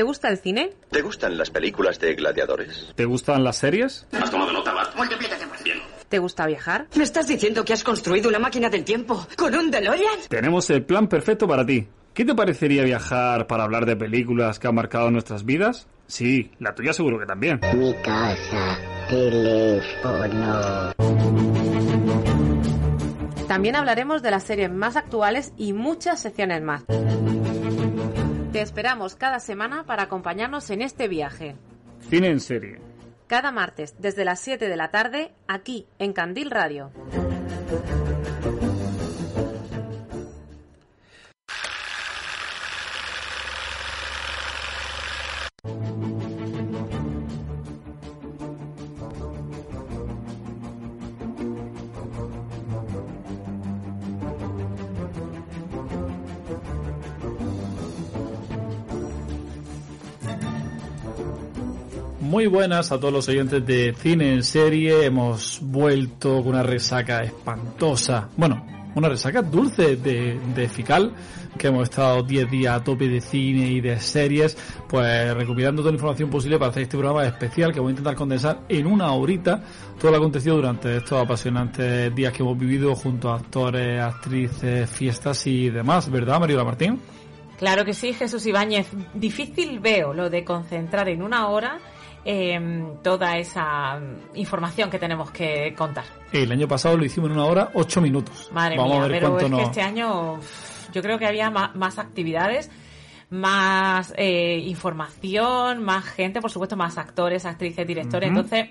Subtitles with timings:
[0.00, 0.70] ¿Te gusta el cine?
[0.90, 2.90] ¿Te gustan las películas de gladiadores?
[2.94, 4.06] ¿Te gustan las series?
[4.12, 4.96] ¿Has tomado nota, Bart?
[4.96, 5.76] Multiplícate por Bien.
[6.08, 6.86] ¿Te gusta viajar?
[6.96, 10.20] ¿Me estás diciendo que has construido una máquina del tiempo con un DeLorean?
[10.30, 11.86] Tenemos el plan perfecto para ti.
[12.14, 15.86] ¿Qué te parecería viajar para hablar de películas que han marcado nuestras vidas?
[16.06, 17.60] Sí, la tuya seguro que también.
[17.74, 18.78] Mi casa,
[19.10, 20.94] teléfono.
[23.46, 26.84] También hablaremos de las series más actuales y muchas secciones más.
[28.52, 31.54] Te esperamos cada semana para acompañarnos en este viaje.
[32.08, 32.80] Cine en serie.
[33.28, 36.90] Cada martes desde las 7 de la tarde aquí en Candil Radio.
[62.30, 65.04] Muy buenas a todos los oyentes de Cine en Serie.
[65.04, 68.28] Hemos vuelto con una resaca espantosa.
[68.36, 68.64] Bueno,
[68.94, 71.12] una resaca dulce de, de Fical,
[71.58, 74.56] que hemos estado 10 días a tope de cine y de series,
[74.88, 78.14] pues recopilando toda la información posible para hacer este programa especial que voy a intentar
[78.14, 79.64] condensar en una horita
[80.00, 85.48] todo lo acontecido durante estos apasionantes días que hemos vivido junto a actores, actrices, fiestas
[85.48, 87.00] y demás, ¿verdad, Mariola Martín?
[87.58, 88.86] Claro que sí, Jesús Ibáñez.
[89.14, 91.80] Difícil veo lo de concentrar en una hora
[92.24, 93.98] eh, toda esa
[94.34, 96.04] información que tenemos que contar.
[96.32, 98.50] El año pasado lo hicimos en una hora, ocho minutos.
[98.52, 100.40] Madre Vamos mía, a ver pero cuánto es que este año
[100.92, 102.70] yo creo que había más, actividades,
[103.30, 108.28] más eh, información, más gente, por supuesto, más actores, actrices, directores.
[108.28, 108.68] Entonces,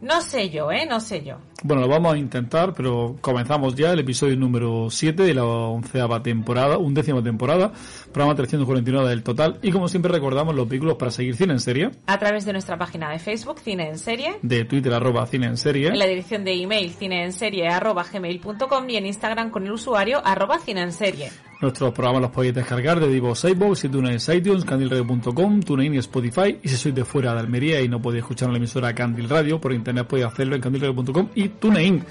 [0.00, 0.86] no sé yo, ¿eh?
[0.88, 1.36] No sé yo.
[1.62, 6.22] Bueno, lo vamos a intentar, pero comenzamos ya el episodio número 7 de la onceava
[6.22, 7.70] temporada, undécima temporada,
[8.12, 9.58] programa 349 del total.
[9.62, 12.78] Y como siempre recordamos los vehículos para seguir cine en serie, A través de nuestra
[12.78, 15.88] página de Facebook, Cine en Serie, de Twitter arroba cine en serie.
[15.88, 20.58] en la dirección de email cineenserie arroba gmail.com y en Instagram con el usuario arroba
[20.60, 21.30] cine en serie.
[21.60, 26.58] Nuestros programas los podéis descargar de Divo iVoox, iTunes, iTunes, candilradio.com, TuneIn y Spotify.
[26.62, 29.60] Y si sois de fuera de Almería y no podéis escuchar la emisora Candil Radio,
[29.60, 32.02] por internet podéis hacerlo en candilradio.com y TuneIn.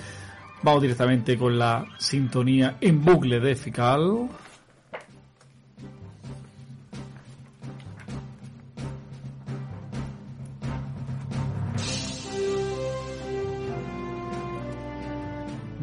[0.62, 4.30] Vamos directamente con la sintonía en bucle de Fical.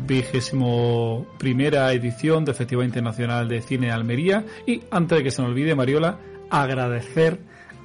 [0.07, 4.45] Vigésimo primera edición del Festival Internacional de Cine de Almería.
[4.67, 6.19] Y antes de que se me olvide Mariola
[6.51, 7.39] agradecer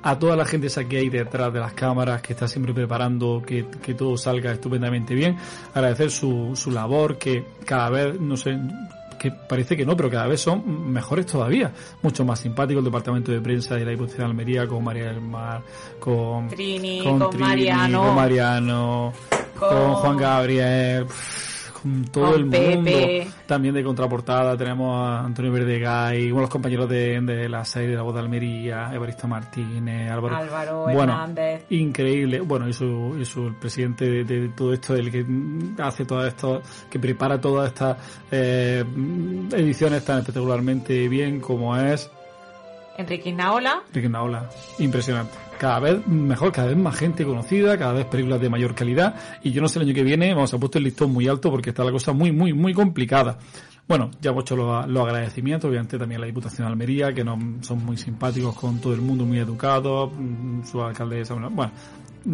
[0.03, 3.41] a toda la gente esa que hay detrás de las cámaras que está siempre preparando
[3.45, 5.37] que, que todo salga estupendamente bien.
[5.73, 8.57] Agradecer su, su labor que cada vez no sé
[9.19, 11.71] que parece que no, pero cada vez son mejores todavía,
[12.01, 15.21] mucho más simpáticos el departamento de prensa de la Diputación de Almería con María del
[15.21, 15.61] Mar,
[15.99, 18.01] con Trini, con Mariano.
[18.01, 19.13] con Mariano,
[19.59, 21.50] con, Con- Juan Gabriel, pff,
[21.81, 22.75] con todo Con el Pepe.
[23.23, 23.35] mundo.
[23.45, 27.95] También de contraportada tenemos a Antonio Verdegay, bueno, los compañeros de, de la serie de
[27.95, 30.35] la voz de Almería, Evaristo Martínez, Álvaro.
[30.35, 31.65] Álvaro bueno, Hernández.
[31.69, 32.39] increíble.
[32.41, 35.25] Bueno, y su, y su el presidente de, de todo esto, el que
[35.81, 37.97] hace todo esto, que prepara todas estas
[38.31, 38.83] eh,
[39.51, 42.09] ediciones tan espectacularmente bien como es
[43.01, 43.83] Enrique Naola.
[43.89, 44.49] Enrique Naola.
[44.79, 45.33] Impresionante.
[45.59, 49.15] Cada vez mejor, cada vez más gente conocida, cada vez películas de mayor calidad.
[49.43, 51.51] Y yo no sé el año que viene, vamos a puesto el listón muy alto
[51.51, 53.37] porque está la cosa muy, muy, muy complicada.
[53.87, 57.23] Bueno, ya hemos hecho los, los agradecimientos, obviamente también a la Diputación de Almería, que
[57.23, 61.71] nos, son muy simpáticos con todo el mundo, muy educados, mm, su alcaldesa, bueno,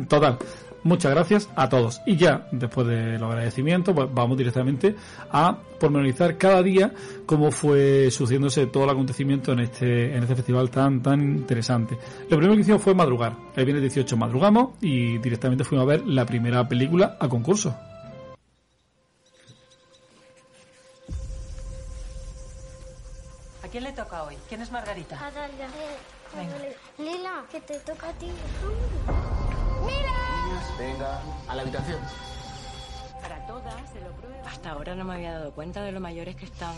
[0.08, 0.38] total.
[0.84, 2.02] Muchas gracias a todos.
[2.06, 4.96] Y ya, después de los agradecimientos, pues vamos directamente
[5.32, 6.94] a pormenorizar cada día
[7.26, 11.98] cómo fue sucediéndose todo el acontecimiento en este, en este festival tan, tan interesante.
[12.30, 13.36] Lo primero que hicimos fue madrugar.
[13.56, 17.76] El viernes 18 madrugamos y directamente fuimos a ver la primera película a concurso.
[23.64, 24.36] ¿A quién le toca hoy?
[24.48, 25.16] ¿Quién es Margarita?
[25.16, 25.68] A Dalia.
[26.34, 26.56] Venga.
[26.98, 28.28] Lila, que te toca a ti.
[30.78, 32.00] Venga, a la habitación.
[33.22, 34.48] Para todas, se lo prueba.
[34.50, 36.75] Hasta ahora no me había dado cuenta de lo mayores que están.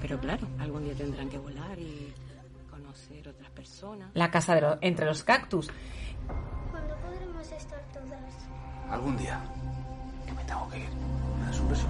[0.00, 2.14] Pero claro, algún día tendrán que volar y
[2.70, 4.10] conocer otras personas.
[4.14, 5.70] La casa de lo- entre los cactus.
[6.70, 8.90] ¿Cuándo podremos estar todas?
[8.90, 9.40] Algún día.
[10.26, 10.88] Que me tengo que ir.
[11.40, 11.86] ¿Me das un beso?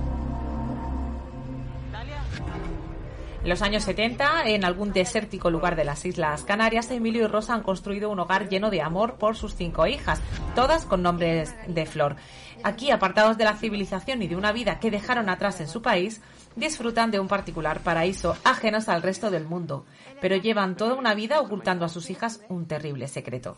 [3.42, 7.54] En los años 70, en algún desértico lugar de las Islas Canarias, Emilio y Rosa
[7.54, 10.20] han construido un hogar lleno de amor por sus cinco hijas,
[10.54, 12.16] todas con nombres de flor.
[12.64, 16.20] Aquí, apartados de la civilización y de una vida que dejaron atrás en su país,
[16.56, 19.86] disfrutan de un particular paraíso, ajenos al resto del mundo,
[20.20, 23.56] pero llevan toda una vida ocultando a sus hijas un terrible secreto.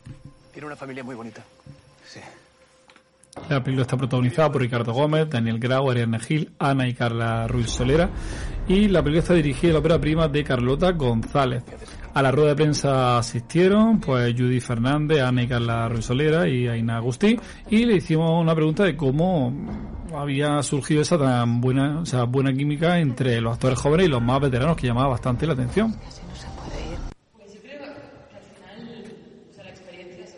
[0.53, 1.43] Tiene una familia muy bonita.
[2.07, 2.21] Sí.
[3.49, 7.71] La película está protagonizada por Ricardo Gómez, Daniel Grau, Ariadna Gil, Ana y Carla Ruiz
[7.71, 8.11] Solera.
[8.71, 11.65] Y la película está dirigida a la ópera prima de Carlota González.
[12.15, 16.69] A la rueda de prensa asistieron pues Judy Fernández, Ana y Carla Ruiz Solera y
[16.69, 17.37] Aina Agustí.
[17.69, 19.53] Y le hicimos una pregunta de cómo
[20.15, 24.23] había surgido esa tan buena, o sea, buena química entre los actores jóvenes y los
[24.23, 25.93] más veteranos que llamaba bastante la atención.
[27.37, 29.05] Pues yo creo que al final,
[29.51, 30.37] o sea, la experiencia eso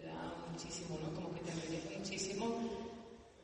[0.00, 1.14] te da muchísimo, ¿no?
[1.14, 2.46] Como que te enriquece muchísimo,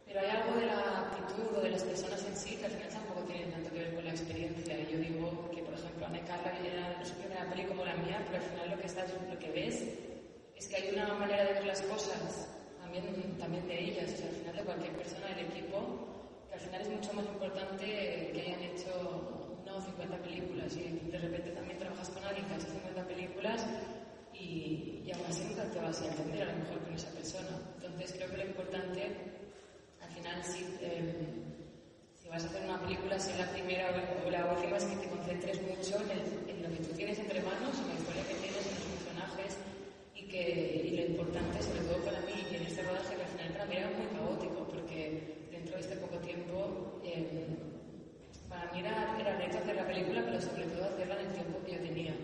[0.07, 2.89] pero hay algo de la actitud o de las personas en sí que al final
[2.89, 4.75] tampoco tienen tanto que ver con la experiencia.
[4.81, 7.95] Y yo digo que, por ejemplo, Ana y Carla era su primera peli como la
[7.97, 9.83] mía, pero al final lo que estás, lo que ves
[10.57, 12.49] es que hay una manera de ver las cosas
[12.81, 15.79] también, también de ellas, o sea, al final de cualquier persona del equipo,
[16.49, 17.85] que al final es mucho más importante
[18.33, 22.57] que hayan hecho no 50 películas y de repente también trabajas con alguien que ha
[22.57, 23.67] hecho 50 películas
[24.33, 27.59] y, y aún así nunca te vas a entender a lo mejor con esa persona.
[27.77, 29.03] Entonces creo que lo importante,
[30.01, 31.15] al final, si, eh,
[32.15, 33.91] si vas a hacer una película, si es la primera
[34.25, 37.19] o la última, es que te concentres mucho en, el, en lo que tú tienes
[37.19, 39.57] entre manos, en la historia que tienes, en los personajes
[40.15, 43.29] y, que, y lo importante, sobre todo para mí, y en este rodaje, que al
[43.29, 47.47] final para mí era muy caótico, porque dentro de este poco tiempo, eh,
[48.49, 51.59] para mí era, era reto hacer la película, pero sobre todo hacerla en el tiempo
[51.65, 52.15] que yo tenía.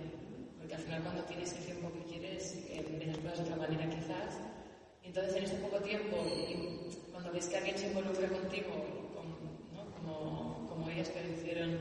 [0.59, 2.57] Porque al final cuando tienes el tiempo que quieres,
[2.99, 4.41] ves las cosas de otra manera quizás.
[5.05, 6.17] Y entonces en ese poco tiempo,
[7.13, 8.75] cuando ves que alguien se involucra contigo,
[9.73, 9.87] ¿no?
[9.95, 11.79] como, como ellas que lo hicieron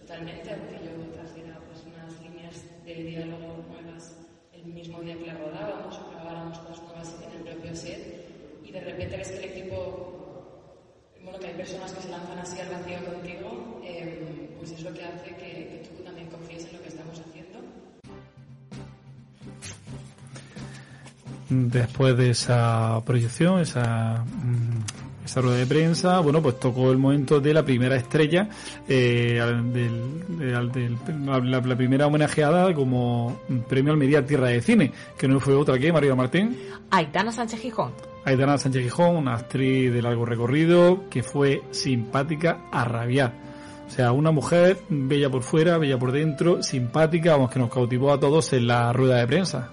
[0.00, 4.14] totalmente, aunque yo trajera pues, unas líneas de diálogo nuevas
[4.52, 8.28] el mismo día que la rodábamos, o grabáramos cosas nuevas en el propio set,
[8.62, 10.20] y de repente ves que el equipo
[11.22, 14.92] bueno, que hay personas que se lanzan así al vacío contigo, eh, pues es lo
[14.92, 16.90] que hace que, que, tú también confíes en lo que
[21.54, 24.24] Después de esa proyección, esa,
[25.24, 28.48] esa rueda de prensa, bueno, pues tocó el momento de la primera estrella,
[28.88, 29.40] eh,
[29.72, 35.38] del, del, del, la, la, primera homenajeada como premio Almería Tierra de Cine, que no
[35.38, 36.58] fue otra que María Martín.
[36.90, 37.92] Aitana Sánchez Gijón.
[38.24, 43.32] Aitana Sánchez Gijón, una actriz de largo recorrido que fue simpática a rabiar.
[43.86, 48.12] O sea, una mujer bella por fuera, bella por dentro, simpática, vamos, que nos cautivó
[48.12, 49.70] a todos en la rueda de prensa.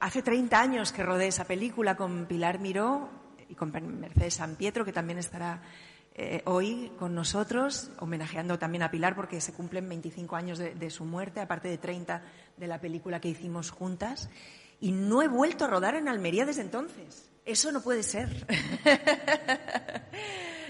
[0.00, 3.10] Hace 30 años que rodé esa película con Pilar Miró
[3.50, 3.70] y con
[4.00, 5.60] Mercedes San Pietro, que también estará
[6.14, 10.88] eh, hoy con nosotros, homenajeando también a Pilar porque se cumplen 25 años de, de
[10.88, 12.22] su muerte, aparte de 30
[12.56, 14.30] de la película que hicimos juntas.
[14.80, 17.30] Y no he vuelto a rodar en Almería desde entonces.
[17.44, 18.46] Eso no puede ser.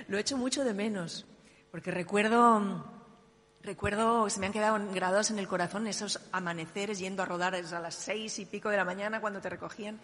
[0.09, 1.25] Lo he hecho mucho de menos,
[1.71, 2.85] porque recuerdo,
[3.63, 7.81] recuerdo, se me han quedado grabados en el corazón esos amaneceres yendo a rodar a
[7.81, 10.01] las seis y pico de la mañana cuando te recogían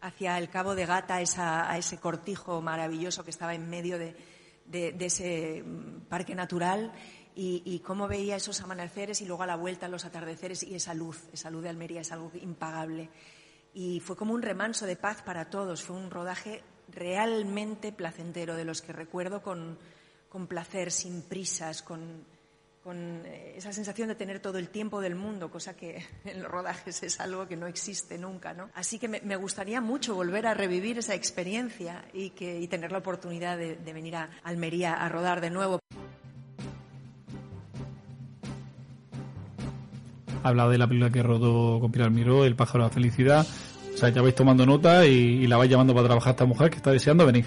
[0.00, 4.16] hacia el Cabo de Gata, esa, a ese cortijo maravilloso que estaba en medio de,
[4.66, 5.64] de, ese
[6.08, 6.92] parque natural.
[7.34, 10.94] Y, y, cómo veía esos amaneceres y luego a la vuelta los atardeceres y esa
[10.94, 13.10] luz, esa luz de Almería es algo impagable
[13.78, 15.82] y fue como un remanso de paz para todos.
[15.82, 19.78] Fue un rodaje realmente placentero, de los que recuerdo con,
[20.30, 22.24] con placer, sin prisas, con,
[22.86, 23.22] con,
[23.56, 27.18] esa sensación de tener todo el tiempo del mundo, cosa que en los rodajes es
[27.18, 28.54] algo que no existe nunca.
[28.54, 28.70] ¿no?
[28.74, 32.98] Así que me, gustaría mucho volver a revivir esa experiencia y, que, y tener la
[32.98, 35.80] oportunidad de, venir a Almería a rodar de nuevo.
[40.42, 43.46] ha hablado de la película que rodó con Pilar Miró, El pájaro de la felicidad.
[43.94, 46.70] O sea, ya vais tomando nota y, y la vais llamando para trabajar esta mujer
[46.70, 47.46] que está deseando venir.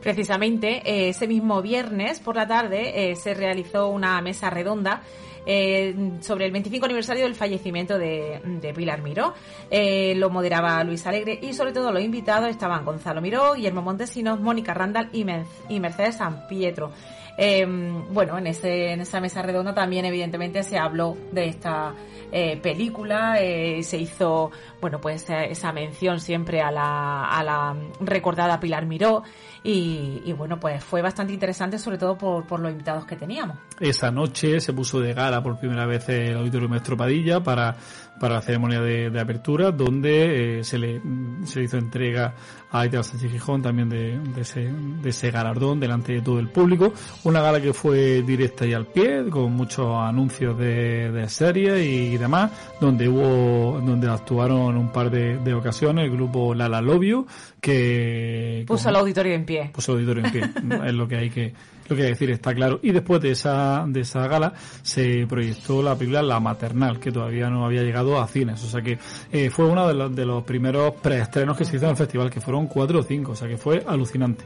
[0.00, 5.02] Precisamente, eh, ese mismo viernes por la tarde eh, se realizó una mesa redonda
[5.44, 9.34] eh, sobre el 25 aniversario del fallecimiento de, Pilar Miró.
[9.70, 14.74] Lo moderaba Luis Alegre y sobre todo los invitados estaban Gonzalo Miró, Guillermo Montesinos, Mónica
[14.74, 16.92] Randall y Mercedes San Pietro.
[17.38, 17.66] Eh,
[18.10, 21.94] bueno, en, ese, en esa mesa redonda también evidentemente se habló de esta
[22.32, 24.50] eh, película, eh, se hizo,
[24.80, 29.22] bueno, pues esa mención siempre a la, a la recordada Pilar Miró
[29.62, 33.58] y, y, bueno, pues fue bastante interesante sobre todo por, por los invitados que teníamos.
[33.80, 37.76] Esa noche se puso de gala por primera vez el Auditorio Maestro Padilla para
[38.18, 41.00] para la ceremonia de, de apertura, donde eh, se, le,
[41.44, 42.34] se hizo entrega
[42.70, 46.48] a Aitana Sánchez Gijón también de, de, ese, de ese galardón delante de todo el
[46.48, 46.92] público.
[47.24, 52.16] Una gala que fue directa y al pie, con muchos anuncios de, de series y
[52.16, 57.26] demás, donde hubo, donde actuaron un par de, de ocasiones el grupo Lala Lobio,
[57.60, 59.70] que puso el auditorio en pie.
[59.72, 61.52] Puso el auditorio en pie, es lo que hay que,
[61.88, 62.80] lo que decir está claro.
[62.82, 67.48] Y después de esa, de esa gala se proyectó la película La Maternal, que todavía
[67.50, 68.62] no había llegado a cines.
[68.64, 68.98] O sea que
[69.32, 72.30] eh, fue uno de los, de los primeros preestrenos que se hizo en el festival,
[72.30, 73.32] que fueron cuatro o cinco.
[73.32, 74.44] O sea que fue alucinante.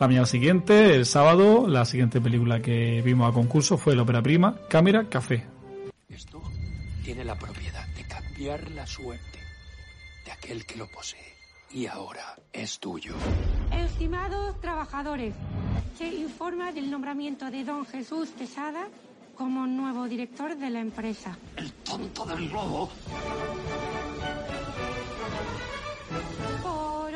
[0.00, 4.20] La mañana siguiente, el sábado, la siguiente película que vimos a concurso fue la ópera
[4.20, 5.46] prima Cámara Café.
[6.08, 6.42] Esto
[7.04, 9.38] tiene la propiedad de cambiar la suerte
[10.24, 11.31] de aquel que lo posee.
[11.72, 13.14] Y ahora es tuyo.
[13.72, 15.34] Estimados trabajadores,
[15.96, 18.88] se informa del nombramiento de don Jesús Quesada
[19.36, 21.36] como nuevo director de la empresa.
[21.56, 22.90] El tonto del globo.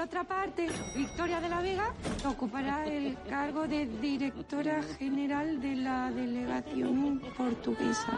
[0.07, 1.93] Por otra parte, Victoria de la Vega
[2.25, 8.17] ocupará el cargo de directora general de la delegación portuguesa.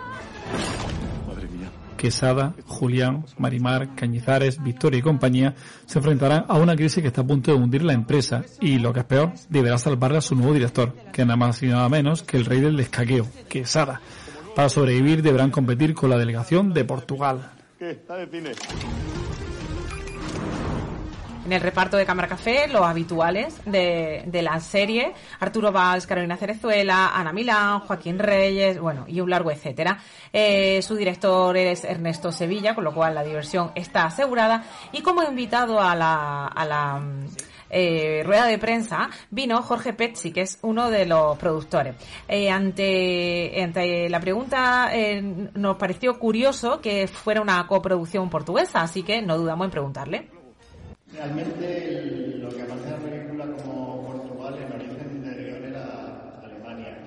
[1.27, 1.71] Madre mía.
[1.97, 5.55] Quesada, Julián, Marimar, Cañizares, Victoria y compañía
[5.87, 8.93] se enfrentarán a una crisis que está a punto de hundir la empresa y, lo
[8.93, 12.23] que es peor, deberá salvarla a su nuevo director, que nada más y nada menos
[12.23, 14.03] que el rey del descaqueo, Quesada.
[14.55, 17.51] Para sobrevivir deberán competir con la delegación de Portugal.
[17.79, 17.99] ¿Qué?
[21.49, 26.37] En el reparto de Cámara Café, los habituales de, de la serie, Arturo Valls, Carolina
[26.37, 29.99] Cerezuela, Ana Milán, Joaquín Reyes, bueno, y un largo etcétera.
[30.31, 34.63] Eh, su director es Ernesto Sevilla, con lo cual la diversión está asegurada.
[34.93, 37.03] Y como invitado a la, a la
[37.71, 41.95] eh, rueda de prensa vino Jorge Pezzi, que es uno de los productores.
[42.29, 45.23] Eh, ante, ante la pregunta eh,
[45.55, 50.38] nos pareció curioso que fuera una coproducción portuguesa, así que no dudamos en preguntarle.
[51.13, 56.99] Realmente lo que aparece en la película como Portugal en origen de era Alemania.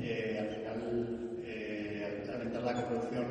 [0.00, 3.26] Eh, al final, eh, al entrar la coproducción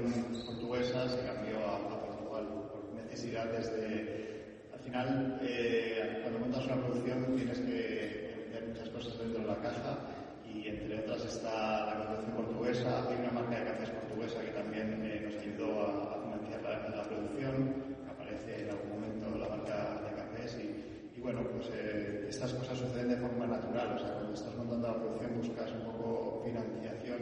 [0.46, 4.60] portuguesa se cambió a, Portugal por necesidades de...
[4.74, 9.58] Al final, eh, cuando montas una producción tienes que meter muchas cosas dentro de la
[9.58, 9.98] caja
[10.46, 13.10] y entre otras está la coproducción portuguesa.
[13.10, 16.96] Hay una marca de cafés portuguesa que también eh, nos ayudó a, a financiar la,
[16.96, 17.74] la producción.
[18.10, 22.78] Aparece en algún momento la marca de cafés y, y bueno, pues eh, estas cosas
[22.78, 23.96] suceden de forma natural.
[23.96, 24.16] O sea,
[24.88, 27.20] la producción buscas un poco financiación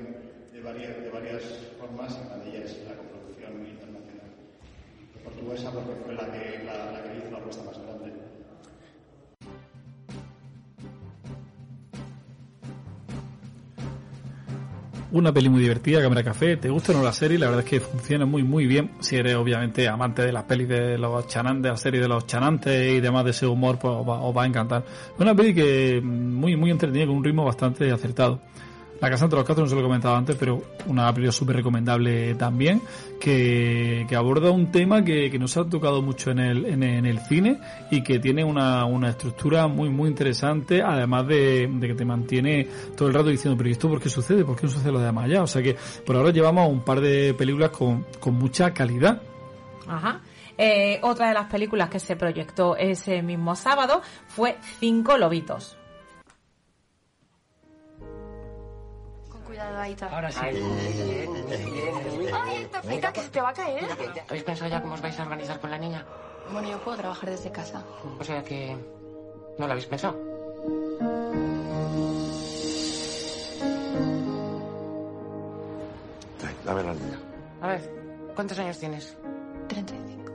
[0.51, 1.43] de varias, de varias
[1.79, 4.29] formas y una de ellas es la coproducción internacional.
[5.23, 7.92] Portuguesa porque fue la que, la, la que hizo la apuesta más grande.
[15.13, 16.57] Una peli muy divertida, Cámara Café.
[16.57, 17.37] ¿Te gusta o no la serie?
[17.37, 18.93] La verdad es que funciona muy, muy bien.
[18.99, 22.25] Si eres, obviamente, amante de las pelis de los chanantes, de la serie de los
[22.25, 24.83] chanantes y demás de ese humor, pues os va, os va a encantar.
[25.19, 28.39] Una peli que mm, muy, muy entretenida, con un ritmo bastante acertado.
[29.03, 31.57] La Casa entre los Cuatro no se lo he comentado antes, pero una película súper
[31.57, 32.81] recomendable también,
[33.19, 37.59] que, aborda un tema que, que nos ha tocado mucho en el, en, el- cine
[37.91, 43.13] y que tiene una, estructura muy, muy interesante, además de, que te mantiene todo el
[43.13, 44.45] rato diciendo, pero ¿y esto por qué sucede?
[44.45, 45.43] ¿Por qué no sucede lo de más allá?
[45.43, 49.21] O sea que por ahora llevamos un par de películas con, con mucha calidad.
[49.85, 50.21] Ajá.
[50.57, 55.77] Eh, otra de las películas que se proyectó ese mismo sábado fue Cinco Lobitos.
[59.81, 60.07] Aita.
[60.07, 60.39] Ahora sí.
[62.33, 63.85] Ay, Aita, que se te va a caer.
[64.27, 66.05] ¿Habéis pensado ya cómo os vais a organizar con la niña?
[66.51, 67.83] Bueno, yo puedo trabajar desde casa.
[68.19, 68.75] O sea que...
[69.57, 70.17] ¿No lo habéis pensado?
[76.65, 77.19] Dame la niña.
[77.61, 77.81] A ver,
[78.35, 79.17] ¿cuántos años tienes?
[79.67, 80.31] 35.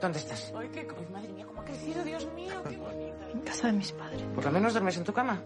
[0.00, 0.52] ¿Dónde estás?
[0.56, 3.30] Ay, qué Ay, madre mía, cómo ha crecido, Dios mío, qué bonita.
[3.32, 4.22] En casa de mis padres.
[4.34, 5.42] Por lo menos duermes en tu cama.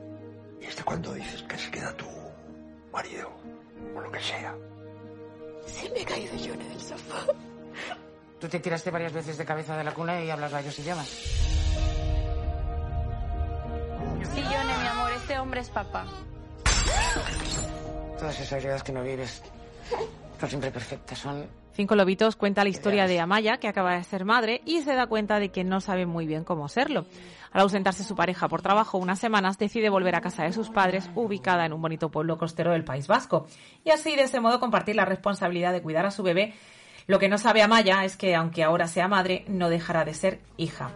[0.61, 2.07] ¿Y este cuándo dices que se queda tu
[2.93, 3.31] marido?
[3.97, 4.55] O lo que sea.
[5.67, 7.27] Se me he caído yo en el sofá.
[8.41, 11.09] Tú te tiraste varias veces de cabeza de la cuna y hablas varios idiomas.
[14.33, 16.07] Sí, Yone, mi amor, este hombre es papá.
[18.19, 19.43] Todas esas ideas que no vives
[20.49, 21.47] siempre perfectas, son...
[21.73, 25.07] Cinco Lobitos cuenta la historia de Amaya, que acaba de ser madre, y se da
[25.07, 27.07] cuenta de que no sabe muy bien cómo serlo.
[27.53, 31.09] Al ausentarse su pareja por trabajo unas semanas, decide volver a casa de sus padres,
[31.15, 33.47] ubicada en un bonito pueblo costero del País Vasco.
[33.85, 36.55] Y así, de ese modo, compartir la responsabilidad de cuidar a su bebé.
[37.07, 40.41] Lo que no sabe Amaya es que, aunque ahora sea madre, no dejará de ser
[40.57, 40.93] hija.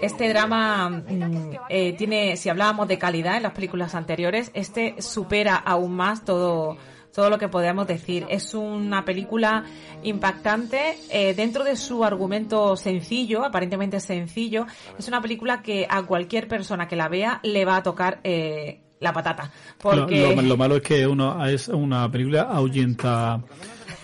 [0.00, 5.56] Este drama mm, eh, tiene, si hablábamos de calidad en las películas anteriores, este supera
[5.56, 6.76] aún más todo,
[7.18, 8.24] todo lo que podemos decir.
[8.28, 9.64] Es una película
[10.04, 14.66] impactante eh, dentro de su argumento sencillo, aparentemente sencillo.
[14.96, 18.82] Es una película que a cualquier persona que la vea le va a tocar eh,
[19.00, 19.50] la patata.
[19.82, 23.40] Porque Lo, lo- lo malo es que uno, es una película ahuyenta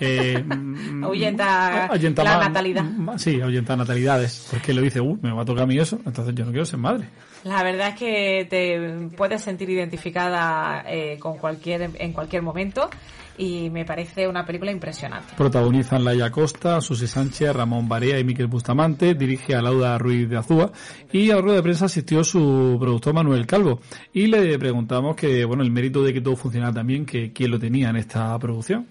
[0.01, 2.85] eh, mm, Ahuyenta ahuyenta la natalidad.
[3.17, 4.49] sí, ahuyenta natalidades.
[4.51, 6.67] Porque lo dice, uh, me va a tocar a mí eso, entonces yo no quiero
[6.67, 7.09] ser madre.
[7.45, 12.89] La verdad es que te puedes sentir identificada eh, con cualquier en cualquier momento
[13.37, 15.35] y me parece una película impresionante.
[15.37, 19.15] Protagonizan Laia Costa, Susi Sánchez, Ramón Barea y Miquel Bustamante.
[19.15, 20.73] Dirige a Lauda Ruiz de Azúa.
[21.13, 23.81] Y a la rueda de prensa asistió su productor Manuel Calvo.
[24.15, 27.59] Y le preguntamos que, bueno, el mérito de que todo funcionara también, que quién lo
[27.59, 28.87] tenía en esta producción.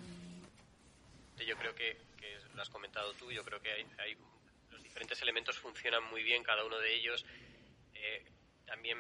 [1.48, 4.18] Yo creo que, que lo has comentado tú, yo creo que hay, hay-
[4.72, 7.26] los diferentes elementos funcionan muy bien, cada uno de ellos.
[7.96, 8.24] Eh,
[8.74, 8.98] también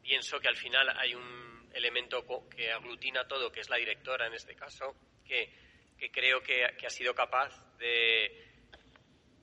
[0.00, 4.34] pienso que al final hay un elemento que aglutina todo, que es la directora en
[4.34, 4.94] este caso,
[5.26, 5.52] que,
[5.98, 8.46] que creo que, que ha sido capaz de,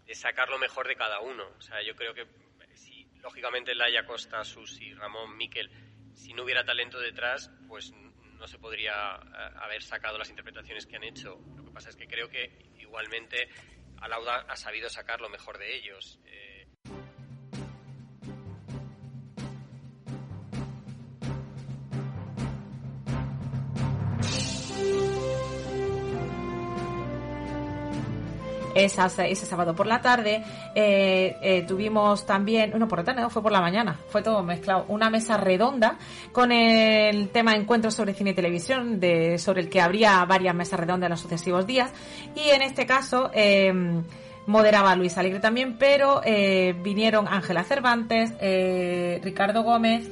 [0.05, 1.45] de sacar lo mejor de cada uno.
[1.57, 2.25] O sea, yo creo que
[2.73, 5.69] si, lógicamente, Laia Costa, Susi, Ramón, Miquel,
[6.13, 10.95] si no hubiera talento detrás, pues no se podría eh, haber sacado las interpretaciones que
[10.95, 11.37] han hecho.
[11.57, 12.49] Lo que pasa es que creo que
[12.79, 13.49] igualmente
[13.99, 16.17] Alauda ha sabido sacar lo mejor de ellos.
[16.27, 16.48] Eh,
[28.85, 30.43] Esa- ese sábado por la tarde
[30.75, 34.41] eh, eh, tuvimos también, no por la tarde, no, fue por la mañana, fue todo
[34.43, 35.97] mezclado, una mesa redonda
[36.31, 40.79] con el tema encuentros sobre cine y televisión, de, sobre el que habría varias mesas
[40.79, 41.91] redondas en los sucesivos días.
[42.35, 43.71] Y en este caso eh,
[44.45, 50.09] moderaba Luis Alegre también, pero eh, vinieron Ángela Cervantes, eh, Ricardo Gómez,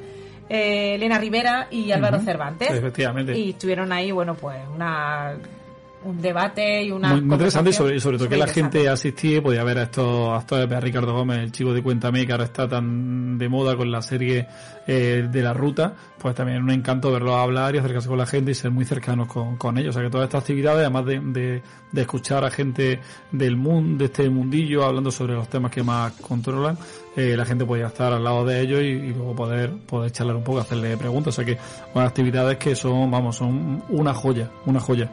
[0.49, 2.19] eh, Elena Rivera y Álvaro.
[2.19, 2.69] Cervantes.
[2.71, 3.37] Efectivamente.
[3.37, 5.35] Y estuvieron ahí, bueno, pues una
[6.07, 9.41] un debate y una Muy, muy interesante y sobre, todo que la gente asistía y
[9.41, 12.67] podía ver a estos actores, a Ricardo Gómez, el chico de Cuéntame, que ahora está
[12.67, 14.47] tan de moda con la serie
[14.87, 18.25] eh, de la ruta, pues también es un encanto verlos hablar y acercarse con la
[18.25, 19.89] gente y ser muy cercanos con, con ellos.
[19.89, 21.61] O sea que todas estas actividades, además de, de,
[21.91, 26.13] de escuchar a gente del mundo, de este mundillo, hablando sobre los temas que más
[26.13, 26.77] controlan,
[27.17, 30.37] eh, la gente podía estar al lado de ellos y, y luego poder, poder charlar
[30.37, 31.33] un poco, hacerle preguntas.
[31.33, 31.57] O sea que
[31.93, 35.09] unas actividades que son, vamos, son una joya, una joya.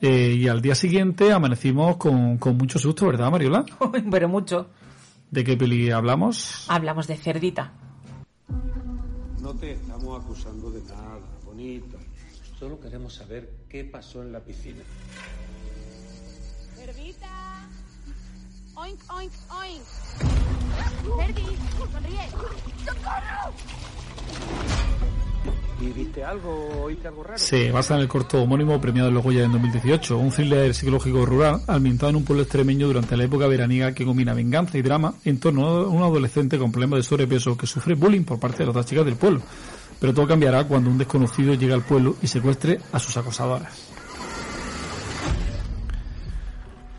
[0.00, 3.64] Eh, y al día siguiente amanecimos con, con mucho susto, ¿verdad, Mariola?
[4.10, 4.68] Pero mucho.
[5.30, 6.66] ¿De qué peli hablamos?
[6.68, 7.72] Hablamos de Cerdita.
[9.40, 11.98] No te estamos acusando de nada, bonita.
[12.58, 14.82] Solo queremos saber qué pasó en la piscina.
[16.76, 17.68] Cerdita.
[18.76, 19.82] Oink, oink, oink.
[21.18, 21.46] Cerdi,
[21.92, 22.28] sonríe.
[25.84, 26.84] ¿Y viste algo?
[26.84, 27.38] ¿Oíste algo raro?
[27.38, 31.26] Se basa en el corto homónimo premiado en los Goya en 2018, un thriller psicológico
[31.26, 35.14] rural ambientado en un pueblo extremeño durante la época veraniega que combina venganza y drama
[35.26, 38.64] en torno a un adolescente con problemas de sobrepeso que sufre bullying por parte de
[38.64, 39.42] las otras chicas del pueblo.
[40.00, 43.90] Pero todo cambiará cuando un desconocido llegue al pueblo y secuestre a sus acosadoras.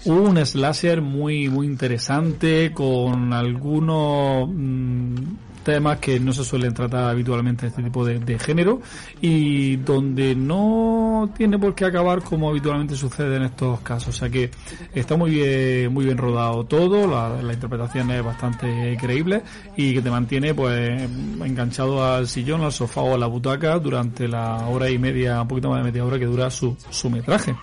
[0.06, 5.16] Un slasher muy muy interesante con algunos mm,
[5.66, 8.82] temas que no se suelen tratar habitualmente en este tipo de, de género
[9.20, 14.16] y donde no tiene por qué acabar como habitualmente sucede en estos casos.
[14.16, 14.52] O sea que
[14.94, 19.42] está muy bien, muy bien rodado todo, la, la interpretación es bastante creíble
[19.76, 21.02] y que te mantiene pues
[21.44, 25.48] enganchado al sillón, al sofá o a la butaca durante la hora y media, un
[25.48, 27.56] poquito más de media hora que dura su, su metraje.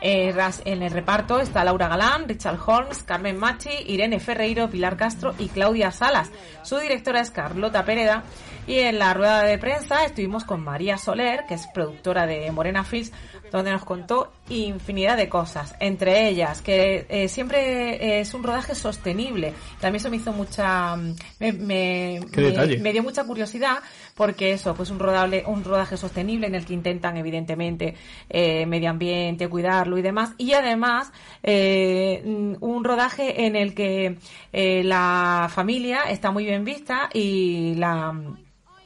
[0.00, 0.34] Eh,
[0.64, 5.48] en el reparto está Laura Galán, Richard Holmes, Carmen Machi, Irene Ferreiro, Pilar Castro y
[5.48, 6.30] Claudia Salas.
[6.62, 8.22] Su directora es Carlota Pereda.
[8.68, 12.84] Y en la rueda de prensa estuvimos con María Soler, que es productora de Morena
[12.84, 13.12] Films,
[13.50, 15.74] donde nos contó infinidad de cosas.
[15.80, 19.54] Entre ellas, que eh, siempre es un rodaje sostenible.
[19.80, 20.96] También eso me hizo mucha...
[21.40, 22.20] Me, me-
[22.52, 23.78] me- me dio mucha curiosidad
[24.14, 27.94] porque eso, pues un rodable, un rodaje sostenible en el que intentan evidentemente
[28.28, 30.32] eh, medio ambiente, cuidarlo y demás.
[30.36, 31.10] Y además
[31.42, 34.18] eh, mm, un rodaje en el que
[34.52, 38.12] eh, la familia está muy bien vista y la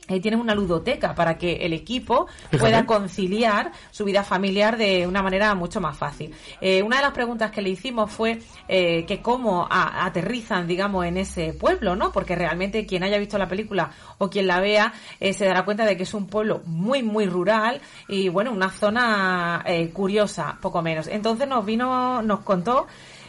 [0.08, 2.26] eh, tienen una ludoteca para que el equipo
[2.58, 6.34] pueda conciliar su vida familiar de una manera mucho más fácil.
[6.60, 11.06] Eh, una de las preguntas que le hicimos fue eh, que cómo a- aterrizan, digamos,
[11.06, 12.10] en ese pueblo, ¿no?
[12.10, 15.84] Porque realmente quien haya visto la película o quien la vea eh, se dará cuenta
[15.84, 20.82] de que es un pueblo muy, muy rural y, bueno, una zona eh, curiosa, poco
[20.82, 21.06] menos.
[21.06, 22.86] Entonces nos vino, nos contó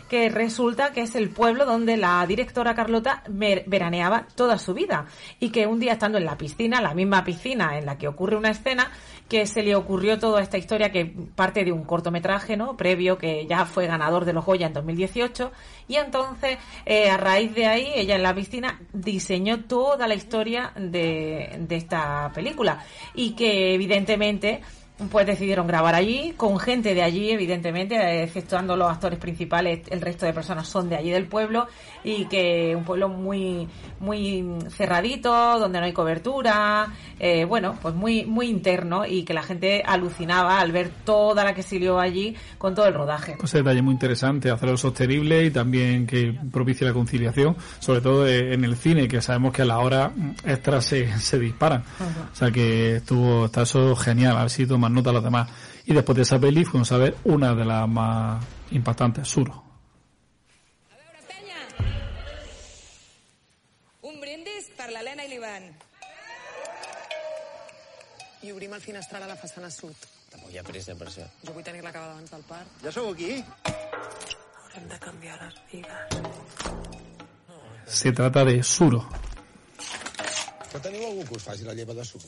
[0.09, 5.05] que resulta que es el pueblo donde la directora Carlota veraneaba toda su vida
[5.39, 8.35] y que un día estando en la piscina, la misma piscina en la que ocurre
[8.35, 8.91] una escena,
[9.29, 12.77] que se le ocurrió toda esta historia que parte de un cortometraje, ¿no?
[12.77, 15.51] Previo que ya fue ganador de los Goya en 2018
[15.87, 20.71] y entonces eh, a raíz de ahí ella en la piscina diseñó toda la historia
[20.75, 22.83] de esta película
[23.15, 24.61] y que evidentemente
[25.11, 30.01] pues decidieron grabar allí, con gente de allí, evidentemente, eh, exceptuando los actores principales, el
[30.01, 31.67] resto de personas son de allí del pueblo,
[32.03, 33.67] y que un pueblo muy,
[33.99, 36.87] muy cerradito, donde no hay cobertura,
[37.19, 41.55] eh, bueno, pues muy, muy interno, y que la gente alucinaba al ver toda la
[41.55, 43.35] que se lió allí con todo el rodaje.
[43.43, 48.53] Ese detalle muy interesante, hacerlo sostenible y también que propicie la conciliación, sobre todo eh,
[48.53, 50.11] en el cine, que sabemos que a la hora
[50.45, 51.83] extra se, se disparan.
[52.31, 55.49] O sea que estuvo, está eso genial, haber sido más nota a los demás.
[55.85, 59.63] Y después de esa peli fuimos a ver una de las más impactantes, Suro.
[64.03, 65.69] Un brindis per l'Helena i l'Ivan.
[68.43, 69.95] I obrim el finestral a la façana sud.
[70.33, 71.23] Tampoc hi ha pressa per això.
[71.47, 72.67] Jo vull tenir-la acabada abans del part.
[72.83, 73.37] Ja sou aquí?
[73.69, 76.03] Haurem de canviar les bigues.
[77.87, 79.05] Se trata de Suro.
[80.73, 82.27] Però teniu algú que us faci la lleva de suc?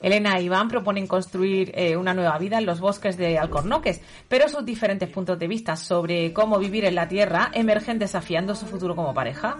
[0.00, 4.48] Elena y Iván proponen construir eh, una nueva vida en los bosques de Alcornoques, pero
[4.48, 8.94] sus diferentes puntos de vista sobre cómo vivir en la tierra emergen desafiando su futuro
[8.94, 9.56] como pareja.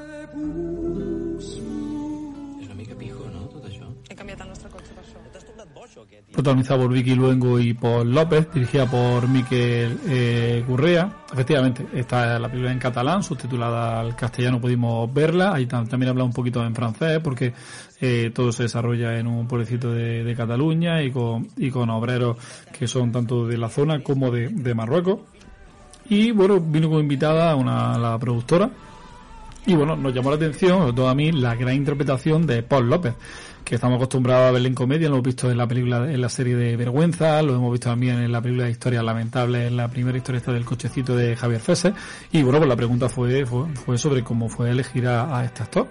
[6.42, 11.10] Protagonizada por Vicky Luengo y Paul López, dirigida por Miquel eh, Gurrea.
[11.32, 15.52] Efectivamente, esta es la película en catalán, subtitulada al castellano pudimos verla.
[15.54, 17.52] Ahí tam- también habla un poquito en francés porque
[18.00, 22.36] eh, todo se desarrolla en un pueblecito de, de Cataluña y con, y con obreros
[22.72, 25.18] que son tanto de la zona como de, de Marruecos.
[26.08, 28.70] Y bueno, vino como invitada una, la productora,
[29.68, 32.88] y bueno, nos llamó la atención, sobre todo a mí, la gran interpretación de Paul
[32.88, 33.12] López,
[33.62, 36.30] que estamos acostumbrados a verle en comedia, lo hemos visto en la película, en la
[36.30, 39.88] serie de Vergüenza, lo hemos visto también en la película de Historias Lamentables, en la
[39.88, 41.92] primera historia esta del cochecito de Javier Fese.
[42.32, 45.64] Y bueno, pues la pregunta fue, fue, fue sobre cómo fue elegir a, a este
[45.64, 45.86] actor.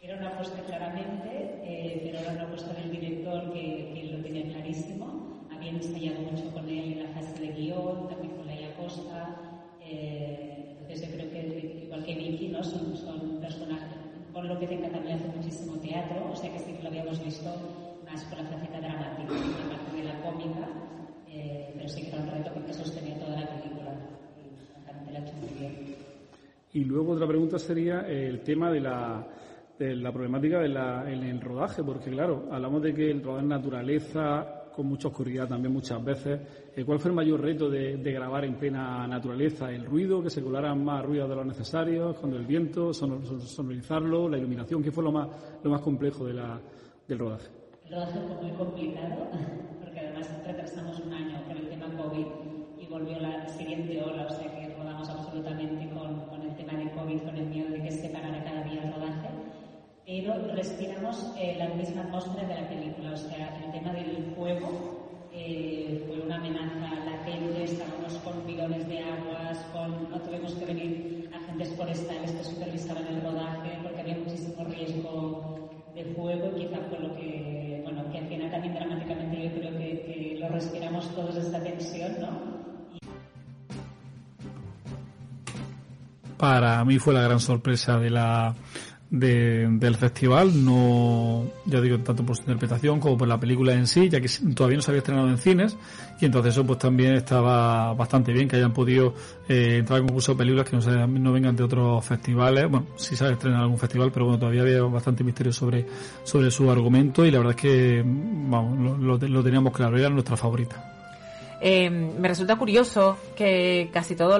[0.00, 1.28] Era una apuesta claramente,
[1.64, 5.48] eh, era una apuesta del director que, lo tenía clarísimo.
[5.60, 6.43] Ensayado mucho
[14.44, 17.48] Lo que tenga también hace muchísimo teatro, o sea que sí que lo habíamos visto
[18.04, 20.68] más con la faceta dramática, aparte de la cómica,
[21.28, 23.94] eh, pero sí que era un reto porque sostenía toda la película.
[25.08, 25.96] Y lo ha hecho muy bien.
[26.74, 29.26] Y luego otra pregunta sería el tema de la,
[29.78, 33.42] de la problemática de la, en el rodaje, porque claro, hablamos de que el rodar
[33.42, 36.40] en naturaleza, con mucha oscuridad también muchas veces.
[36.76, 39.70] Eh, ¿Cuál fue el mayor reto de, de grabar en plena naturaleza?
[39.70, 43.40] ¿El ruido, que se colaran más ruidos de los necesarios, cuando el viento, sonor- son-
[43.40, 44.82] sonorizarlo, la iluminación?
[44.82, 45.28] ¿Qué fue lo más,
[45.62, 46.60] lo más complejo de la,
[47.06, 47.48] del rodaje?
[47.86, 49.26] El rodaje fue muy complicado
[49.82, 52.26] porque además retrasamos un año con el tema COVID
[52.80, 56.90] y volvió la siguiente ola, o sea que rodamos absolutamente con, con el tema de
[56.90, 59.28] COVID, con el miedo de que se parara cada día el rodaje,
[60.06, 65.28] pero respiramos eh, la misma atmósfera de la película, o sea, el tema del fuego
[65.32, 71.30] eh, fue una amenaza latente, estábamos con bidones de aguas, con, no tuvimos que venir
[71.34, 76.98] agentes forestales que supervisaban el rodaje porque había muchísimo riesgo de fuego y quizá fue
[76.98, 81.36] lo que, bueno, que al final también dramáticamente yo creo que, que lo respiramos todos
[81.36, 82.54] esta tensión, ¿no?
[86.36, 88.54] Para mí fue la gran sorpresa de la
[89.10, 93.86] de- del festival, no, ya digo, tanto por su interpretación como por la película en
[93.86, 95.76] sí, ya que todavía no se había estrenado en cines,
[96.20, 99.14] y entonces eso pues también estaba bastante bien que hayan podido
[99.48, 102.86] eh, entrar al concurso de películas que no, se- no vengan de otros festivales, bueno,
[102.96, 105.86] sí se ha algún festival, pero bueno, todavía había bastante misterio sobre,
[106.24, 110.08] sobre su argumento y la verdad es que, vamos, lo, lo- lo teníamos claro, era
[110.08, 110.93] nuestra favorita.
[111.66, 114.38] Eh, me resulta curioso que casi todas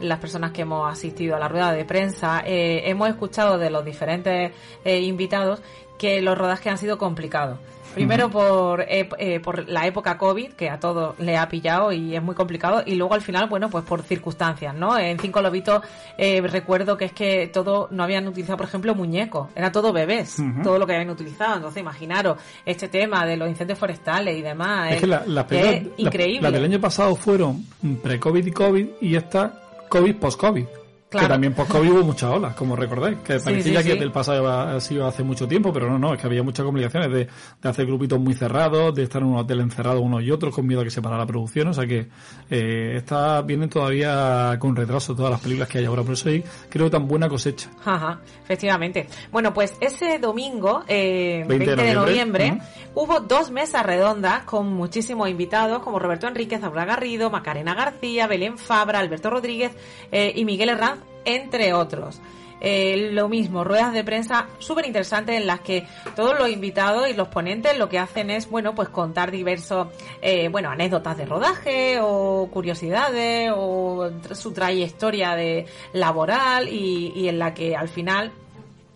[0.00, 3.84] las personas que hemos asistido a la rueda de prensa eh, hemos escuchado de los
[3.84, 4.50] diferentes
[4.84, 5.62] eh, invitados
[5.96, 7.60] que los rodajes han sido complicados.
[7.94, 12.22] Primero por, eh, por la época COVID, que a todos le ha pillado y es
[12.22, 14.98] muy complicado, y luego al final, bueno, pues por circunstancias, ¿no?
[14.98, 15.82] En Cinco Lobitos
[16.18, 20.36] eh, recuerdo que es que todo, no habían utilizado, por ejemplo, muñecos, era todo bebés,
[20.62, 21.56] todo lo que habían utilizado.
[21.56, 24.92] Entonces, imaginaros este tema de los incendios forestales y demás.
[24.94, 26.42] Es que la- las es películas- la- increíble.
[26.42, 27.64] las del año pasado fueron
[28.02, 29.52] pre-COVID y COVID y esta
[29.88, 30.64] COVID post-COVID.
[31.12, 31.26] Claro.
[31.26, 34.80] Que también post-COVID hubo muchas olas, como recordáis, que parecía sí, que del pasado ha
[34.80, 37.28] sido hace mucho tiempo, pero no, no, es que había muchas complicaciones de,
[37.60, 40.66] de hacer grupitos muy cerrados, de estar en un hotel encerrados unos y otros con
[40.66, 42.08] miedo a que se parara la producción, o sea que
[42.48, 46.42] eh, está, vienen todavía con retraso todas las películas que hay ahora, por eso hay,
[46.70, 47.68] creo, tan buena cosecha.
[47.84, 49.06] Ajá, efectivamente.
[49.30, 52.58] Bueno, pues ese domingo, eh, 20 20, de noviembre,
[52.94, 58.56] hubo dos mesas redondas con muchísimos invitados, como Roberto Enríquez, Aura Garrido, Macarena García, Belén
[58.56, 59.72] Fabra, Alberto Rodríguez
[60.10, 62.20] eh, y Miguel Herranz, entre otros.
[62.64, 67.12] Eh, lo mismo, ruedas de prensa súper interesantes en las que todos los invitados y
[67.12, 69.88] los ponentes lo que hacen es, bueno, pues contar diversos,
[70.20, 77.40] eh, bueno, anécdotas de rodaje o curiosidades o su trayectoria de laboral y, y en
[77.40, 78.30] la que al final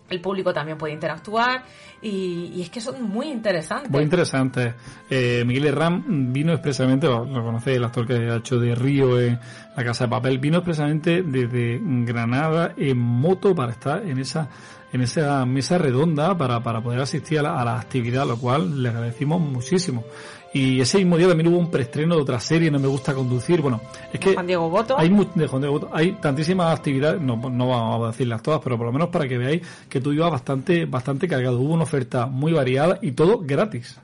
[0.09, 1.65] el público también puede interactuar
[2.01, 3.91] y, y es que son muy interesantes.
[3.91, 4.75] Muy interesante.
[5.09, 9.19] Eh, Miguel Herrán vino expresamente, lo, lo conocéis, el actor que ha hecho de Río
[9.19, 9.39] en
[9.75, 14.49] La Casa de Papel, vino expresamente desde Granada en moto para estar en esa
[14.93, 18.81] en esa mesa redonda para, para poder asistir a la, a la actividad, lo cual
[18.81, 20.05] le agradecimos muchísimo.
[20.53, 23.61] Y ese mismo día también hubo un preestreno de otra serie, No me gusta conducir.
[23.61, 23.81] Bueno,
[24.11, 24.97] es que Juan Diego Boto.
[24.97, 28.77] hay, de Juan Diego Boto, hay tantísimas actividades, no, no vamos a decirlas todas, pero
[28.77, 31.59] por lo menos para que veáis que tú ibas bastante, bastante cargado.
[31.59, 33.99] Hubo una oferta muy variada y todo gratis.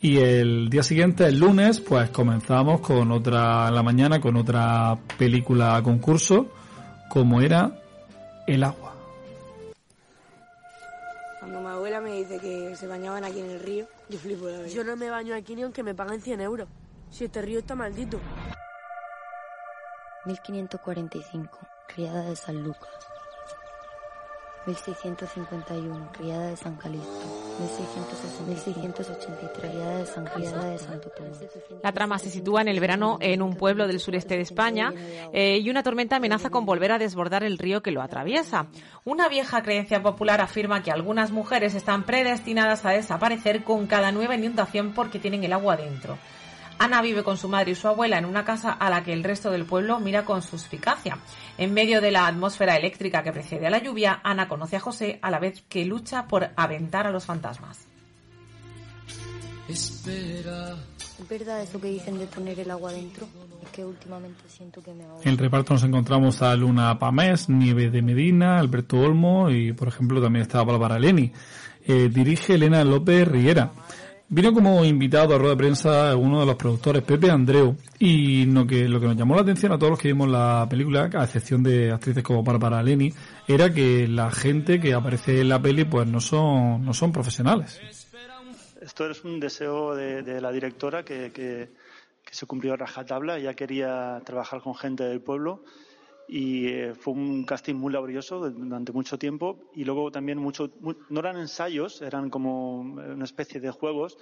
[0.00, 4.98] Y el día siguiente, el lunes, pues comenzamos con otra, en la mañana, con otra
[5.16, 6.48] película concurso,
[7.08, 7.80] como era
[8.46, 8.83] El agua.
[12.14, 14.72] Me dice que se bañaban aquí en el río, yo flipo la verdad.
[14.72, 16.68] Yo no me baño aquí ni aunque me paguen 100 euros.
[17.10, 18.20] Si este río está maldito.
[20.24, 23.13] 1545, criada de San Lucas.
[24.66, 27.44] 1651, criada de San Calixto.
[27.60, 31.38] 1683, criada de San criada de Santo Tomás.
[31.82, 34.92] La trama se sitúa en el verano en un pueblo del sureste de España
[35.32, 38.66] eh, y una tormenta amenaza con volver a desbordar el río que lo atraviesa.
[39.04, 44.34] Una vieja creencia popular afirma que algunas mujeres están predestinadas a desaparecer con cada nueva
[44.34, 46.18] inundación porque tienen el agua dentro.
[46.78, 49.24] Ana vive con su madre y su abuela en una casa a la que el
[49.24, 51.18] resto del pueblo mira con suspicacia.
[51.56, 55.18] En medio de la atmósfera eléctrica que precede a la lluvia, Ana conoce a José
[55.22, 57.86] a la vez que lucha por aventar a los fantasmas.
[59.68, 60.76] Espera.
[60.98, 63.26] ¿Es verdad eso que dicen de poner el agua dentro?
[63.62, 65.22] Es que últimamente siento que me ahogo.
[65.22, 69.88] En el reparto nos encontramos a Luna Pamés, Nieve de Medina, Alberto Olmo y, por
[69.88, 71.32] ejemplo, también estaba Bárbara Leni.
[71.86, 73.70] Eh, dirige Elena López Riera.
[74.26, 78.66] Vino como invitado a rueda de prensa uno de los productores, Pepe Andreu, y lo
[78.66, 81.24] que, lo que nos llamó la atención a todos los que vimos la película, a
[81.24, 83.12] excepción de actrices como Bárbara Leni,
[83.46, 87.78] era que la gente que aparece en la peli pues no son, no son profesionales.
[88.80, 91.70] Esto es un deseo de, de la directora que, que-
[92.24, 93.36] que se cumplió a rajatabla.
[93.36, 95.62] Ella quería trabajar con gente del pueblo
[96.28, 100.94] y eh, fue un casting muy laborioso durante mucho tiempo y luego también mucho, mu-
[101.10, 104.16] no eran ensayos, eran como una especie de juegos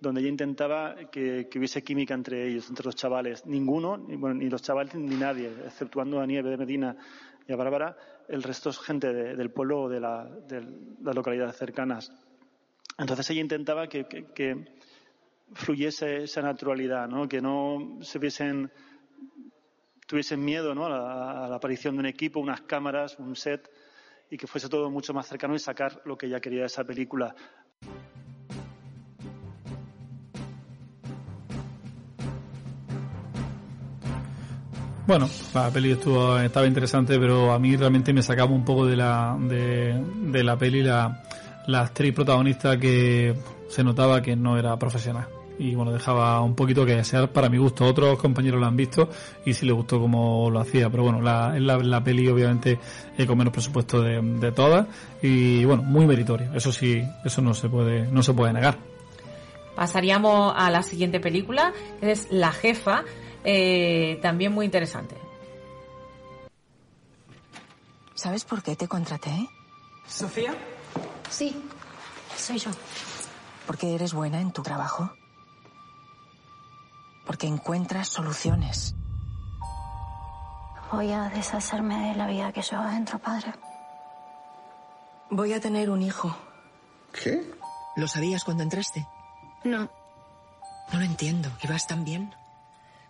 [0.00, 3.46] donde ella intentaba que, que hubiese química entre ellos, entre los chavales.
[3.46, 6.96] Ninguno, ni, bueno, ni los chavales ni nadie, exceptuando a Nieve de Medina
[7.46, 7.96] y a Bárbara,
[8.28, 10.60] el resto es gente de- del pueblo o de, la- de
[11.02, 12.12] las localidades cercanas.
[12.98, 14.64] Entonces ella intentaba que, que- que
[15.52, 17.28] fluyese esa naturalidad, ¿no?
[17.28, 18.70] que no se viesen,
[20.06, 20.86] tuviesen miedo ¿no?
[20.86, 23.70] a, la, aparición de un equipo, unas cámaras, un set,
[24.30, 26.84] y que fuese todo mucho más cercano y sacar lo que ella quería de esa
[26.84, 27.34] película.
[35.06, 38.96] Bueno, la peli estuvo, estaba interesante, pero a mí realmente me sacaba un poco de
[38.96, 41.22] la, de, de la peli la,
[41.66, 43.34] la actriz protagonista que
[43.68, 45.33] se notaba que no era profesional.
[45.58, 47.84] Y bueno, dejaba un poquito que desear para mi gusto.
[47.84, 49.08] Otros compañeros lo han visto
[49.44, 50.90] y sí les gustó como lo hacía.
[50.90, 52.78] Pero bueno, la, es la, la peli obviamente
[53.16, 54.86] eh, con menos presupuesto de, de todas.
[55.22, 56.50] Y bueno, muy meritoria.
[56.54, 58.78] Eso sí, eso no se puede, no se puede negar.
[59.74, 63.02] Pasaríamos a la siguiente película, que es La Jefa,
[63.42, 65.16] eh, también muy interesante.
[68.14, 69.48] ¿Sabes por qué te contraté?
[70.06, 70.54] ¿Sofía?
[71.28, 71.56] Sí,
[72.36, 72.70] soy yo.
[73.66, 75.10] Porque eres buena en tu trabajo.
[77.26, 78.94] Porque encuentras soluciones.
[80.92, 83.52] Voy a deshacerme de la vida que llevo adentro, padre.
[85.30, 86.36] Voy a tener un hijo.
[87.12, 87.50] ¿Qué?
[87.96, 89.06] ¿Lo sabías cuando entraste?
[89.64, 89.88] No.
[90.92, 91.50] No lo entiendo.
[91.62, 92.34] ¿Ibas tan bien?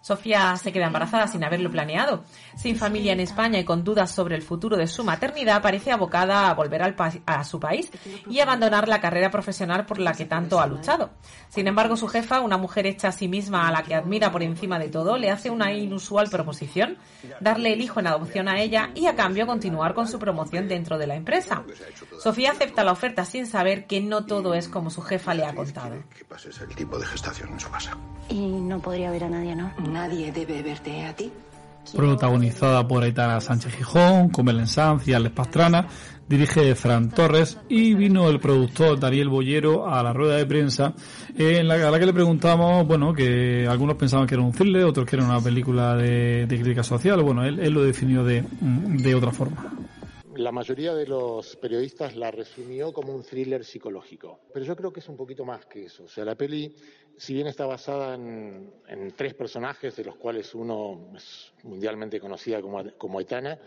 [0.05, 2.25] Sofía se queda embarazada sin haberlo planeado.
[2.57, 6.51] Sin familia en España y con dudas sobre el futuro de su maternidad, parece abocada
[6.51, 7.90] a volver al pa- a su país
[8.29, 11.09] y abandonar la carrera profesional por la que tanto ha luchado.
[11.49, 14.43] Sin embargo, su jefa, una mujer hecha a sí misma a la que admira por
[14.43, 16.99] encima de todo, le hace una inusual proposición,
[17.40, 20.99] darle el hijo en adopción a ella y a cambio continuar con su promoción dentro
[20.99, 21.62] de la empresa.
[22.23, 25.55] Sofía acepta la oferta sin saber que no todo es como su jefa le ha
[25.55, 25.97] contado.
[26.14, 27.97] Que pases el tipo de gestación en su casa.
[28.29, 29.73] Y no podría ver a nadie, ¿no?
[29.95, 31.31] Nadie debe verte a ti.
[31.95, 35.87] protagonizada por Aitana Sánchez Gijón, con Belén Sanz y Alex Pastrana,
[36.29, 40.95] dirige Fran Torres y vino el productor Daniel Bollero a la rueda de prensa
[41.37, 44.83] en la, a la que le preguntamos, bueno, que algunos pensaban que era un thriller,
[44.83, 48.43] otros que era una película de, de crítica social, bueno, él, él lo definió de,
[48.61, 49.75] de otra forma
[50.37, 54.41] la mayoría de los periodistas la resumió como un thriller psicológico.
[54.53, 56.05] Pero yo creo que es un poquito más que eso.
[56.05, 56.75] O sea, la peli,
[57.16, 58.72] si bien está basada en,
[59.16, 63.59] tres personajes, de los cuales uno es mundialmente conocida como, como Aitana,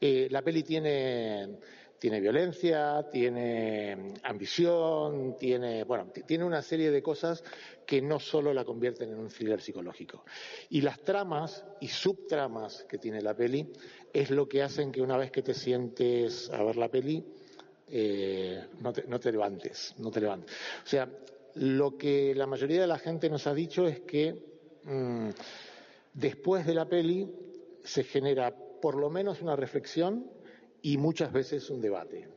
[0.00, 1.58] eh, la peli tiene,
[2.02, 7.44] tiene violencia, tiene ambición, tiene, bueno, tiene una serie de cosas
[7.86, 10.24] que no solo la convierten en un thriller psicológico.
[10.70, 13.72] Y las tramas y subtramas que tiene la peli
[14.12, 17.24] es lo que hacen que una vez que te sientes a ver la peli,
[17.88, 20.56] eh, no, te, no, te, levantes, no te levantes.
[20.84, 21.08] O sea,
[21.54, 24.34] lo que la mayoría de la gente nos ha dicho es que
[24.84, 25.30] mmm,
[26.14, 27.30] después de la peli
[27.84, 30.30] se genera por lo menos una reflexión
[30.82, 32.28] y muchas veces un debate.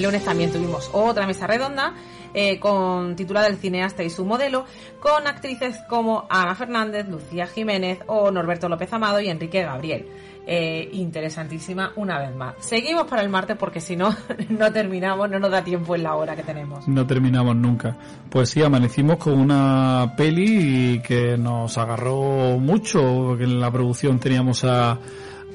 [0.00, 1.94] Lunes también tuvimos otra mesa redonda
[2.32, 4.64] eh, con titulada El cineasta y su modelo,
[5.00, 10.06] con actrices como Ana Fernández, Lucía Jiménez o Norberto López Amado y Enrique Gabriel.
[10.46, 12.54] Eh, interesantísima una vez más.
[12.60, 14.14] Seguimos para el martes porque si no,
[14.48, 16.86] no terminamos, no nos da tiempo en la hora que tenemos.
[16.88, 17.96] No terminamos nunca.
[18.28, 24.64] Pues sí, amanecimos con una peli que nos agarró mucho, porque en la producción teníamos
[24.64, 24.98] a,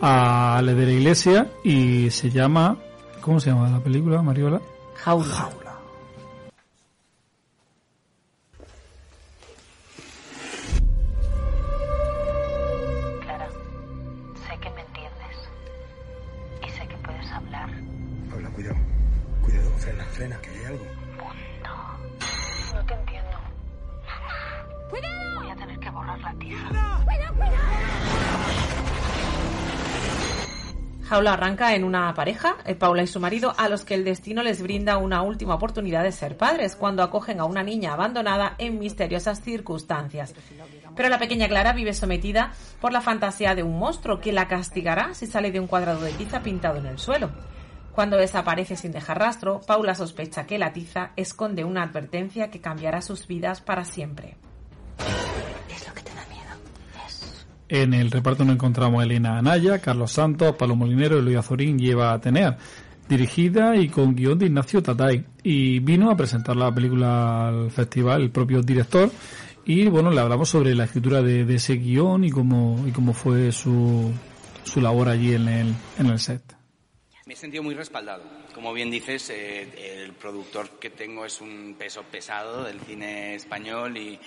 [0.01, 2.77] a Ale de la Iglesia y se llama,
[3.25, 4.61] ¿cómo se llama la película, Mariola?
[4.93, 5.25] Jaula.
[5.25, 5.64] Jaula.
[31.15, 34.43] Jaula arranca en una pareja, eh, Paula y su marido, a los que el destino
[34.43, 38.79] les brinda una última oportunidad de ser padres cuando acogen a una niña abandonada en
[38.79, 40.35] misteriosas circunstancias.
[40.93, 42.51] Pero la pequeña Clara vive sometida
[42.81, 46.11] por la fantasía de un monstruo que la castigará si sale de un cuadrado de
[46.11, 47.29] tiza pintado en el suelo.
[47.93, 52.99] Cuando desaparece sin dejar rastro, Paula sospecha que la tiza esconde una advertencia que cambiará
[52.99, 54.35] sus vidas para siempre.
[55.73, 56.55] Es lo que te da miedo.
[57.07, 57.47] Es...
[57.67, 62.13] En el reparto nos encontramos Elena Anaya, Carlos Santos, Pablo Molinero y Luis Azorín lleva
[62.13, 62.57] a tener
[63.07, 65.25] dirigida y con guion de Ignacio Tatay.
[65.43, 69.11] Y vino a presentar la película al festival el propio director.
[69.65, 73.13] Y bueno, le hablamos sobre la escritura de, de ese guion y cómo, y cómo
[73.13, 74.11] fue su,
[74.63, 76.55] su labor allí en el, en el set.
[77.25, 78.23] Me he sentido muy respaldado.
[78.53, 83.97] Como bien dices, eh, el productor que tengo es un peso pesado del cine español
[83.97, 84.19] y,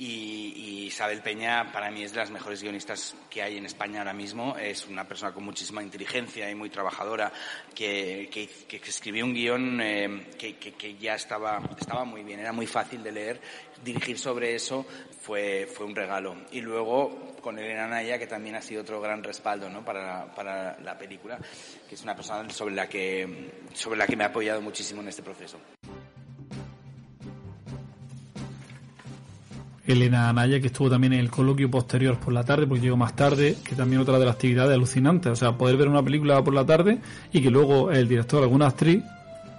[0.00, 3.98] y, y, Isabel Peña para mí es de las mejores guionistas que hay en España
[3.98, 4.56] ahora mismo.
[4.56, 7.30] Es una persona con muchísima inteligencia y muy trabajadora
[7.74, 12.66] que, que, escribió un guion eh, que, que, ya estaba, estaba muy bien, era muy
[12.66, 13.40] fácil de leer.
[13.84, 14.86] Dirigir sobre eso
[15.20, 16.34] fue, fue un regalo.
[16.50, 19.84] Y luego con Elena Naya, que también ha sido otro gran respaldo ¿no?
[19.84, 21.38] para, para la película,
[21.86, 25.08] que es una persona sobre la, que, sobre la que me ha apoyado muchísimo en
[25.08, 25.60] este proceso.
[29.92, 33.14] Elena Anaya, que estuvo también en el coloquio posterior por la tarde, porque llegó más
[33.14, 35.32] tarde, que también otra de las actividades alucinantes.
[35.32, 36.98] O sea, poder ver una película por la tarde
[37.32, 39.02] y que luego el director, alguna actriz,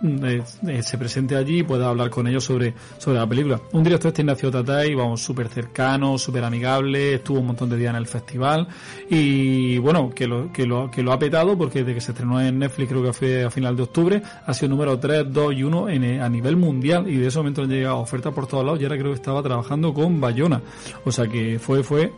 [0.03, 3.61] eh, eh, se presente allí y pueda hablar con ellos sobre, sobre la película.
[3.71, 7.91] Un director este Ignacio Tatay, vamos, súper cercano, súper amigable, estuvo un montón de días
[7.91, 8.67] en el festival
[9.09, 12.41] y bueno, que lo, que lo, que lo ha petado porque desde que se estrenó
[12.41, 15.63] en Netflix, creo que fue a final de octubre, ha sido número 3, 2 y
[15.63, 18.81] 1 en, a nivel mundial y de ese momento han llegado ofertas por todos lados
[18.81, 20.61] y ahora creo que estaba trabajando con Bayona.
[21.05, 22.11] O sea que fue, fue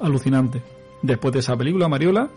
[0.00, 0.60] alucinante.
[1.02, 2.28] Después de esa película, Mariola,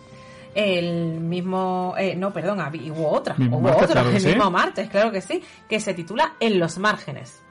[0.56, 2.60] el mismo, eh, no, perdón,
[2.91, 4.28] hubo otra, hubo martes, otra, claro que el sí.
[4.30, 7.41] mismo martes, claro que sí, que se titula En los márgenes.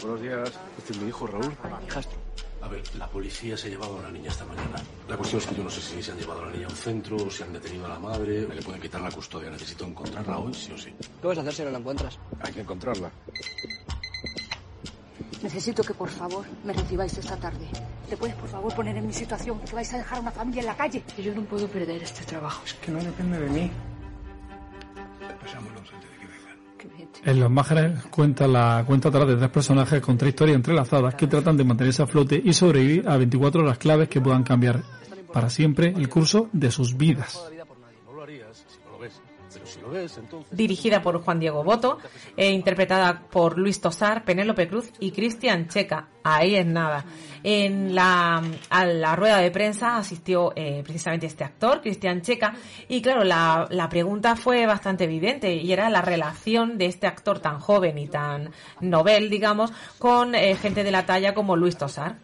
[0.00, 1.54] Buenos días, este es mi hijo Raúl.
[1.86, 2.18] Hijastro.
[2.62, 4.76] A ver, la policía se ha llevado a la niña esta mañana.
[5.06, 6.70] La cuestión es que yo no sé si se han llevado a la niña a
[6.70, 9.50] un centro, o si han detenido a la madre, me le pueden quitar la custodia.
[9.50, 10.94] Necesito encontrarla hoy, sí o sí.
[11.20, 12.18] ¿Qué vas a hacer si no la encuentras?
[12.40, 13.10] Hay que encontrarla.
[15.44, 17.66] Necesito que por favor me recibáis esta tarde.
[18.08, 19.60] ¿Te puedes por favor poner en mi situación?
[19.60, 21.04] Que vais a dejar a una familia en la calle.
[21.18, 22.62] Yo no puedo perder este trabajo.
[22.64, 23.70] Es que no depende de mí.
[27.26, 31.26] En los márgenes cuenta la cuenta atrás de tres personajes con tres historias entrelazadas que
[31.26, 34.82] tratan de mantenerse a flote y sobrevivir a 24 horas claves que puedan cambiar
[35.30, 37.38] para siempre el curso de sus vidas.
[40.50, 41.98] Dirigida por Juan Diego Boto,
[42.36, 46.08] e interpretada por Luis Tosar, Penélope Cruz y Cristian Checa.
[46.22, 47.04] Ahí es nada.
[47.42, 52.54] En la, a la rueda de prensa asistió eh, precisamente este actor, Cristian Checa,
[52.88, 57.60] y claro, la, pregunta fue bastante evidente y era la relación de este actor tan
[57.60, 62.16] joven y tan novel, digamos, con eh, gente de la talla como Luis Tosar.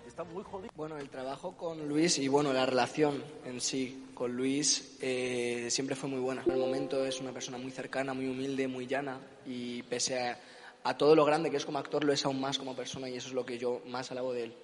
[0.76, 5.96] Bueno, el trabajo con Luis y bueno, la relación en sí con Luis eh, siempre
[5.96, 6.42] fue muy buena.
[6.44, 10.38] En el momento es una persona muy cercana, muy humilde, muy llana y pese a,
[10.84, 13.16] a todo lo grande que es como actor, lo es aún más como persona y
[13.16, 14.54] eso es lo que yo más alabo de él.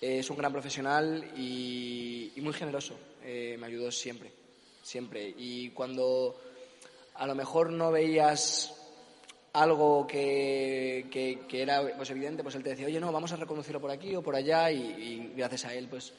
[0.00, 2.94] Eh, es un gran profesional y, y muy generoso.
[3.24, 4.30] Eh, me ayudó siempre,
[4.82, 5.34] siempre.
[5.38, 6.38] Y cuando
[7.14, 8.77] a lo mejor no veías
[9.52, 13.80] algo que, que, era pues evidente, pues él te decía, oye, no, vamos a reconducirlo
[13.80, 16.12] por aquí o por allá y, gracias a él, pues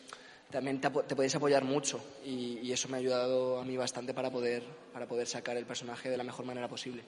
[0.50, 4.30] también te, te podéis apoyar mucho y, eso me ha ayudado a mí bastante para
[4.30, 4.64] poder,
[4.94, 7.04] para poder sacar el personaje de la mejor manera posible.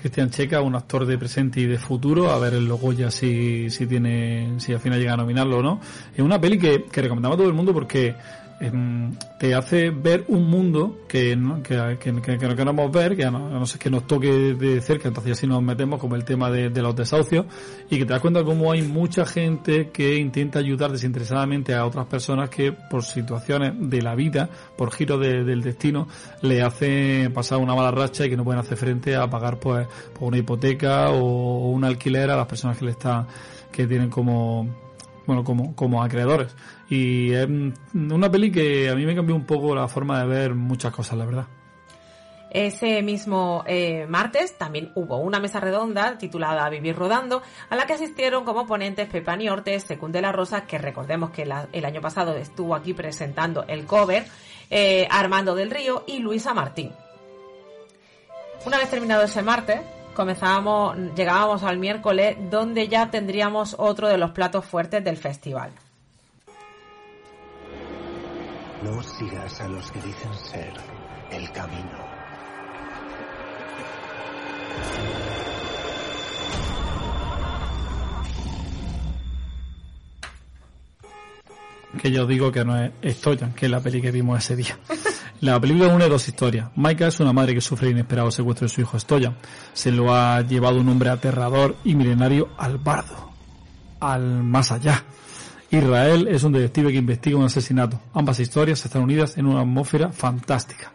[0.00, 3.68] Cristian Checa, un actor de presente y de futuro, a ver el logo ya si,
[3.68, 5.80] si tiene, si al final llega a nominarlo o no.
[6.14, 8.14] Es una peli que, que recomendamos a todo el mundo porque
[9.38, 13.50] te hace ver un mundo que no, que, que, no queremos ver, que no, a
[13.58, 16.68] no ser que nos toque de cerca, entonces así nos metemos como el tema de,
[16.68, 17.46] de los desahucios
[17.88, 22.06] y que te das cuenta cómo hay mucha gente que intenta ayudar desinteresadamente a otras
[22.06, 26.06] personas que por situaciones de la vida, por giros de- del destino,
[26.42, 29.86] le hace pasar una mala racha y que no pueden hacer frente a pagar pues
[30.20, 33.26] una hipoteca o un alquiler a las personas que le están,
[33.72, 34.89] que tienen como
[35.26, 36.54] bueno, como, como acreedores.
[36.88, 37.48] Y es
[37.94, 41.18] una peli que a mí me cambió un poco la forma de ver muchas cosas,
[41.18, 41.46] la verdad.
[42.50, 47.92] Ese mismo eh, martes también hubo una mesa redonda titulada Vivir Rodando, a la que
[47.92, 52.36] asistieron como ponentes Pepani Ortes, Secund de la Rosa, que recordemos que el año pasado
[52.36, 54.24] estuvo aquí presentando el cover,
[54.68, 56.90] eh, Armando del Río y Luisa Martín.
[58.66, 59.80] Una vez terminado ese martes,
[60.14, 65.70] comenzábamos, llegábamos al miércoles, donde ya tendríamos otro de los platos fuertes del festival.
[68.82, 70.72] No sigas a los que dicen ser
[71.30, 72.10] el camino.
[82.00, 84.78] Que yo digo que no es Stoyan, que es la peli que vimos ese día.
[85.40, 86.68] La película une dos historias.
[86.76, 89.36] Maika es una madre que sufre el inesperado secuestro de su hijo Stoyan.
[89.72, 93.30] Se lo ha llevado un hombre aterrador y milenario al bardo.
[94.00, 95.02] Al más allá.
[95.70, 97.98] Israel es un detective que investiga un asesinato.
[98.12, 100.92] Ambas historias están unidas en una atmósfera fantástica.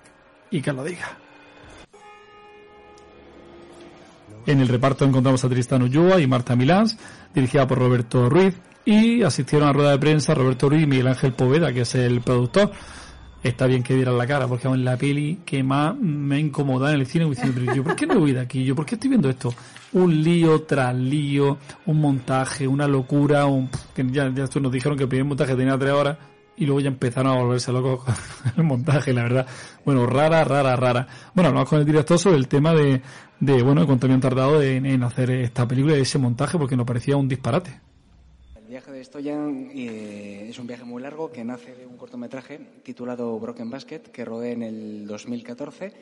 [0.51, 1.17] Y que lo diga.
[4.45, 6.99] En el reparto encontramos a Tristán Ulloa y Marta Milans,
[7.33, 8.53] dirigida por Roberto Ruiz,
[8.85, 11.95] y asistieron a la rueda de prensa Roberto Ruiz y Miguel Ángel Poveda, que es
[11.95, 12.71] el productor.
[13.45, 16.95] Está bien que dieran la cara, porque en la peli que más me ha incomodado
[16.95, 18.65] en el cine, diciendo, yo, ¿por qué no voy de aquí?
[18.65, 19.53] Yo, ¿por qué estoy viendo esto?
[19.93, 25.09] Un lío tras lío, un montaje, una locura, un, ya, ya nos dijeron que el
[25.09, 26.17] primer montaje tenía tres horas,
[26.57, 28.03] y luego ya empezaron a volverse locos
[28.43, 29.47] con el montaje, la verdad.
[29.85, 31.07] Bueno, rara, rara, rara.
[31.35, 33.03] Bueno, hablamos con el director sobre el tema de,
[33.39, 36.87] de bueno, cuánto habían tardado en, en hacer esta película y ese montaje, porque nos
[36.87, 37.79] parecía un disparate.
[38.76, 43.39] Viaje de Stoyan eh, es un viaje muy largo que nace de un cortometraje titulado
[43.39, 45.93] Broken Basket que rodé en el 2014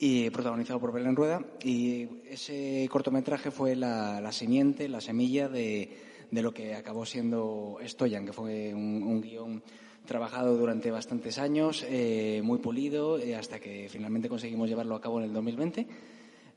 [0.00, 1.40] y protagonizado por Belén Rueda.
[1.62, 5.96] Y ese cortometraje fue la, la simiente, la semilla de,
[6.28, 9.62] de lo que acabó siendo Stoyan, que fue un, un guion
[10.04, 15.20] trabajado durante bastantes años, eh, muy pulido, eh, hasta que finalmente conseguimos llevarlo a cabo
[15.20, 15.86] en el 2020.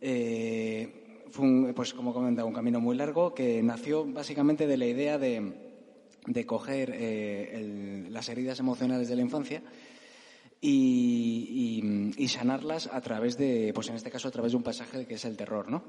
[0.04, 1.01] Eh,
[1.32, 5.18] fue, un, pues como comentaba, un camino muy largo que nació básicamente de la idea
[5.18, 5.54] de,
[6.46, 9.64] coger eh, las heridas emocionales de la infancia
[10.60, 11.82] y,
[12.18, 15.06] y- y sanarlas a través de, pues en este caso, a través de un pasaje
[15.08, 15.84] que es el terror, ¿no?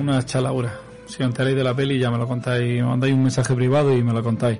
[0.00, 0.87] Una chalaura.
[1.08, 3.96] Si os enteráis de la peli ya me lo contáis, me mandáis un mensaje privado
[3.96, 4.58] y me lo contáis.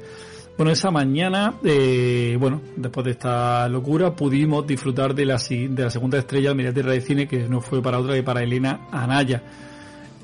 [0.57, 6.49] Bueno, esa mañana, eh, bueno, después de esta locura, pudimos disfrutar de la, segunda estrella
[6.49, 9.43] de Media Tierra de Cine, que no fue para otra que para Elena Anaya.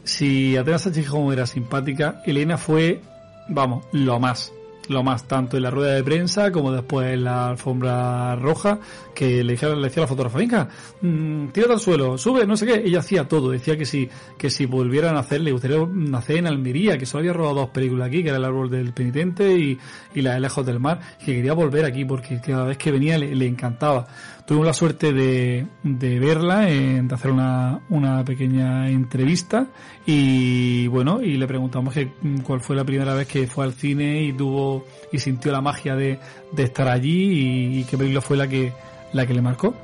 [0.03, 3.01] Si Atenas Sánchez era simpática, Elena fue,
[3.49, 4.53] vamos, lo más.
[4.89, 8.79] Lo más, tanto en la rueda de prensa como después en la alfombra roja,
[9.15, 10.69] que le, decía, le decía a la fotógrafa, venga,
[11.01, 12.83] mmm, tírate al suelo, sube, no sé qué.
[12.85, 16.47] Ella hacía todo, decía que si, que si volvieran a hacer, le gustaría nacer en
[16.47, 19.79] Almería, que solo había rodado dos películas aquí, que era El árbol del penitente y,
[20.15, 23.19] y La de lejos del mar, que quería volver aquí porque cada vez que venía
[23.19, 24.07] le, encantaba.
[24.47, 29.69] Tuvimos la suerte de, de verla, en, de hacer una, una pequeña entrevista
[30.07, 32.13] y bueno, y le preguntamos que,
[32.43, 34.74] cuál fue la primera vez que fue al cine y tuvo
[35.13, 36.19] y sintió la magia de,
[36.53, 38.73] de estar allí y, y película fue la que,
[39.13, 39.75] la que le marcó.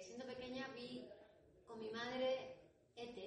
[0.00, 1.04] Siendo pequeña vi
[1.66, 2.56] con mi madre
[2.96, 3.18] E.T.,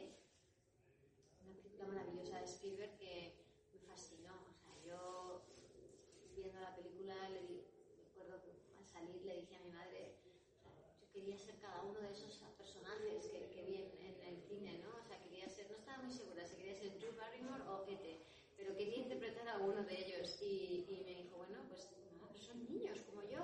[1.46, 3.34] una película maravillosa de Spielberg que
[3.74, 4.34] me fascinó.
[4.34, 5.42] O sea, yo
[6.36, 7.62] viendo la película, le di,
[8.10, 11.82] recuerdo que al salir le dije a mi madre, o sea, yo quería ser cada
[11.84, 14.90] uno de esos personajes que, que vi en, en el cine, ¿no?
[14.98, 18.06] O sea, quería ser, no estaba muy segura si quería ser Drew Barrymore o E.T.,
[18.58, 21.90] pero quería interpretar a uno de ellos y, y me dijo, bueno, pues
[22.22, 23.42] no, pero son niños como yo,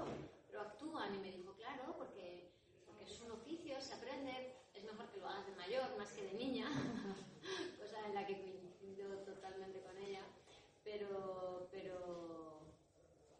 [0.47, 2.51] pero actúan y me dijo, claro, porque,
[2.85, 6.23] porque es un oficio, se aprende, es mejor que lo hagas de mayor más que
[6.23, 6.67] de niña,
[7.77, 10.21] cosa en la que coincido totalmente con ella,
[10.85, 12.61] pero, pero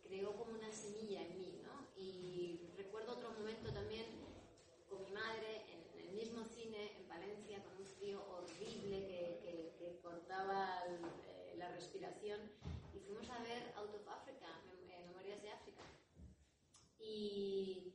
[0.04, 2.02] creó como una semilla en mí, ¿no?
[2.02, 4.06] Y recuerdo otro momento también
[4.90, 9.76] con mi madre en el mismo cine en Valencia con un frío horrible que, que,
[9.80, 10.96] que cortaba el,
[11.28, 12.40] eh, la respiración
[12.96, 15.82] y fuimos a ver Out of Africa, Mem- eh, Memorias de África
[17.12, 17.92] y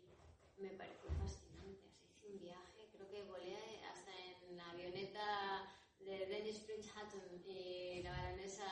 [0.58, 4.12] me pareció fascinante, sea, hice un viaje, creo que volé hasta
[4.42, 5.62] en la avioneta
[6.00, 8.66] de Dennis Prince Hutton y la baronesa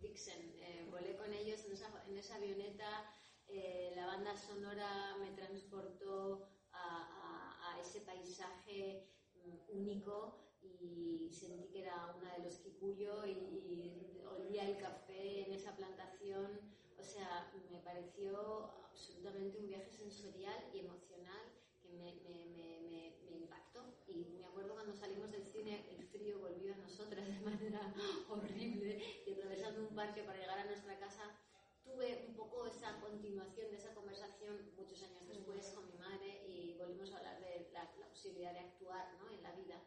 [0.00, 3.04] Dixon, eh, volé con ellos en esa, en esa avioneta,
[3.48, 6.40] eh, la banda sonora me transportó
[6.72, 9.02] a, a- a ese paisaje
[9.34, 15.42] mm, único y sentí que era una de los Kikuyo y, y olía el café
[15.42, 16.60] en esa plantación.
[16.96, 18.68] O sea, me pareció
[18.98, 21.46] absolutamente un viaje sensorial y emocional
[21.80, 23.94] que me, me, me, me, impactó.
[24.08, 27.80] Y me acuerdo cuando salimos del cine, el frío volvió a nosotras de manera
[28.28, 31.38] horrible y atravesando un parque para llegar a nuestra casa,
[31.84, 36.74] tuve un poco esa continuación de esa conversación muchos años después con mi madre y
[36.76, 39.30] volvimos a hablar de la, la posibilidad de actuar ¿no?
[39.30, 39.80] en la vida.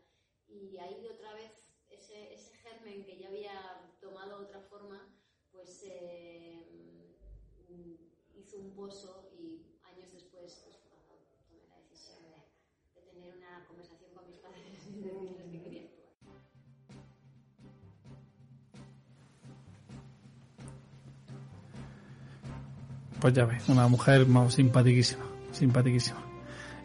[0.48, 1.52] Y ahí otra vez
[1.90, 5.14] ese, ese germen que ya había tomado otra forma,
[5.52, 6.82] pues eh,
[8.52, 13.66] hizo un pozo y años después, pues, cuando tomé la decisión de, de tener una
[13.68, 16.12] conversación con mis padres y decirles que quería actuar.
[23.20, 26.20] Pues ya ves, una mujer más simpaticísima, simpaticísima.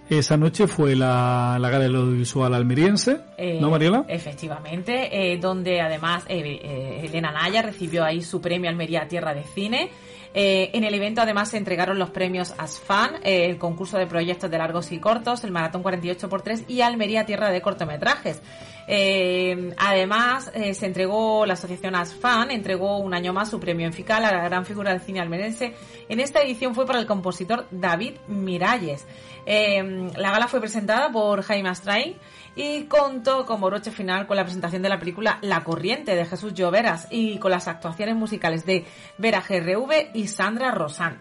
[0.09, 4.05] Esa noche fue la, la gala del audiovisual almeriense, Eh, ¿no, Mariela?
[4.07, 9.43] Efectivamente, eh, donde además eh, eh, Elena Naya recibió ahí su premio Almería Tierra de
[9.43, 9.91] Cine.
[10.35, 14.51] Eh, en el evento además se entregaron los premios ASFAN, eh, el concurso de proyectos
[14.51, 18.41] de largos y cortos, el Maratón 48x3 y Almería Tierra de cortometrajes.
[18.89, 24.25] Eh, además, se entregó, la asociación ASFAN entregó un año más su premio en FICAL
[24.25, 25.75] a la gran figura del cine almerense.
[26.09, 29.07] En esta edición fue para el compositor David Miralles.
[29.47, 32.17] La gala fue presentada por Jaime Astrain
[32.57, 36.55] y contó como broche final con la presentación de la película La Corriente de Jesús
[36.55, 38.85] Lloveras y con las actuaciones musicales de
[39.19, 41.21] Vera GRV y Sandra Rosán.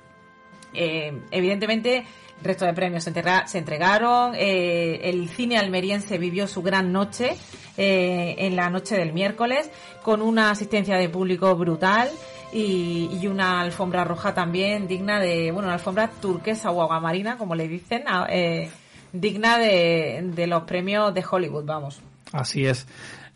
[0.73, 1.97] Eh, evidentemente,
[2.39, 3.13] el resto de premios se,
[3.47, 4.33] se entregaron.
[4.35, 7.35] eh, el cine almeriense vivió su gran noche
[7.77, 9.69] eh, en la noche del miércoles
[10.03, 12.09] con una asistencia de público brutal
[12.53, 17.55] y, y una alfombra roja también digna de, bueno, una alfombra turquesa o aguamarina, como
[17.55, 18.69] le dicen, a- eh,
[19.15, 22.01] digna de, de los premios de Hollywood, vamos.
[22.31, 22.87] Así es.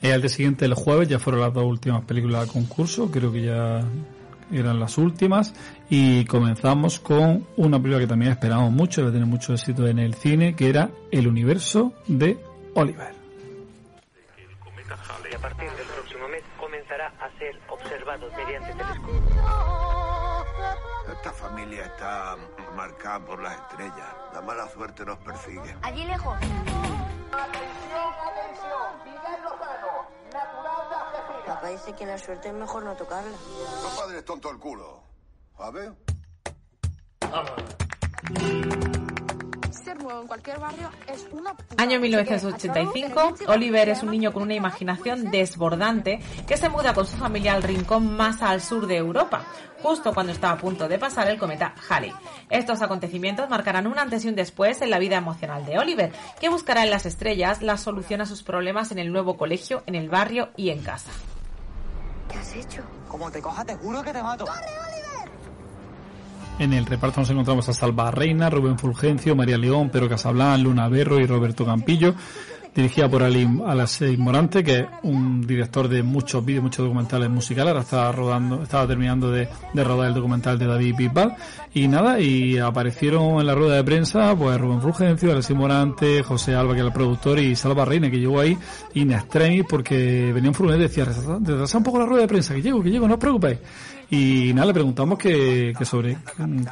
[0.02, 3.32] Eh, al día siguiente, el jueves, ya fueron las dos últimas películas de concurso, creo
[3.32, 3.84] que ya
[4.52, 5.54] eran las últimas,
[5.90, 10.14] y comenzamos con una película que también esperamos mucho, que tiene mucho éxito en el
[10.16, 12.38] cine, que era El universo de
[12.76, 13.14] Oliver.
[15.30, 19.22] Y a partir del próximo mes comenzará a ser observado mediante telescopio.
[21.14, 22.36] Esta familia está
[22.80, 24.08] marcada por las estrellas.
[24.34, 25.76] La mala suerte nos persigue.
[25.82, 26.38] Allí lejos.
[26.38, 31.46] Atención, atención, Miguel Lozano, natural de Algeciras.
[31.46, 33.38] Papá dice que la suerte es mejor no tocarla.
[33.38, 35.04] Tu padre es tonto el culo.
[35.58, 35.94] A ver.
[39.84, 41.82] Ser nuevo en cualquier barrio es una puta.
[41.82, 47.16] Año 1985, Oliver es un niño con una imaginación desbordante que se muda con su
[47.16, 49.46] familia al rincón más al sur de Europa,
[49.82, 52.14] justo cuando está a punto de pasar el cometa Halley.
[52.50, 56.12] Estos acontecimientos marcarán un antes y un después en la vida emocional de Oliver,
[56.42, 59.96] que buscará en las estrellas la solución a sus problemas en el nuevo colegio, en
[59.96, 61.12] el barrio y en casa.
[62.30, 62.84] ¿Qué has hecho?
[63.08, 64.46] Como te coja, te juro que te mato.
[66.60, 70.90] En el reparto nos encontramos a Salva Reina, Rubén Fulgencio, María León, Pedro Casablán, Luna
[70.90, 72.14] Berro y Roberto Campillo.
[72.76, 77.70] Dirigida por Ali Alasei Morante, que es un director de muchos vídeos, muchos documentales musicales.
[77.70, 81.36] Ahora estaba rodando, estaba terminando de, rodar el documental de David Bisbal.
[81.74, 86.56] Y nada, y aparecieron en la rueda de prensa, pues Rubén Fulgencio, Alexis Morante, José
[86.56, 88.58] Alba, que era el productor, y Salva Reina, que llegó ahí
[88.96, 92.54] in extremis porque venía un furgoneta y decía, retrasa un poco la rueda de prensa,
[92.54, 93.60] que llego, que llego, no os preocupéis.
[94.12, 96.18] Y nada, le preguntamos que, que sobre,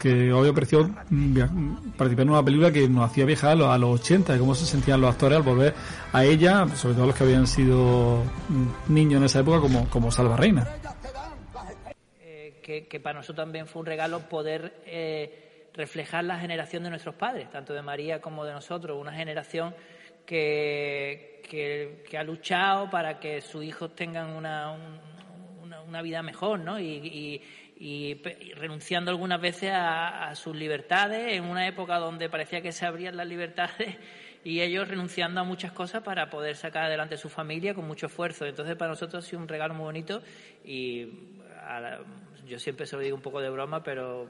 [0.01, 3.77] que hoy apareció mm, participar en una película que nos hacía viajar a los, a
[3.77, 5.75] los 80, de cómo se sentían los actores al volver
[6.13, 10.11] a ella, sobre todo los que habían sido mm, niños en esa época, como, como
[10.11, 10.67] Salva Reina.
[12.21, 16.89] Eh, que, que, para nosotros también fue un regalo poder eh, reflejar la generación de
[16.89, 19.75] nuestros padres, tanto de María como de nosotros, una generación
[20.25, 25.06] que, que, que ha luchado para que sus hijos tengan una, un,
[25.87, 26.79] una vida mejor, ¿no?
[26.79, 27.41] Y,
[27.79, 28.21] y,
[28.55, 33.15] renunciando algunas veces a, a, sus libertades en una época donde parecía que se abrían
[33.15, 33.95] las libertades
[34.43, 38.45] y ellos renunciando a muchas cosas para poder sacar adelante su familia con mucho esfuerzo.
[38.45, 40.21] Entonces para nosotros ha sido un regalo muy bonito
[40.65, 41.05] y
[41.55, 41.99] la,
[42.47, 44.27] yo siempre se lo digo un poco de broma, pero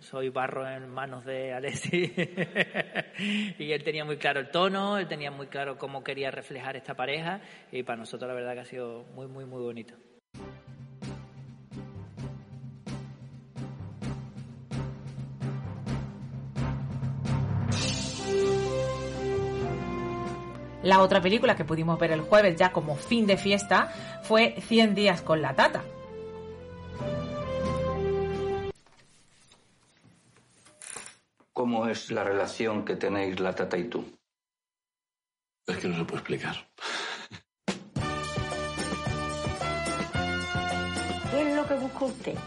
[0.00, 2.12] soy barro en manos de Alessi
[3.58, 6.94] y él tenía muy claro el tono, él tenía muy claro cómo quería reflejar esta
[6.94, 7.40] pareja
[7.72, 9.94] y para nosotros la verdad que ha sido muy, muy, muy bonito.
[20.86, 24.94] La otra película que pudimos ver el jueves ya como fin de fiesta fue 100
[24.94, 25.82] días con la tata.
[31.52, 34.04] ¿Cómo es la relación que tenéis la tata y tú?
[35.66, 36.54] Es que no se puede explicar.
[41.32, 42.38] ¿Qué es lo que busca usted?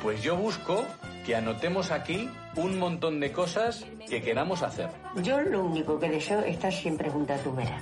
[0.00, 0.86] Pues yo busco
[1.24, 4.88] que anotemos aquí un montón de cosas que queramos hacer.
[5.22, 7.80] Yo lo único que deseo es estar siempre junto a tu vera.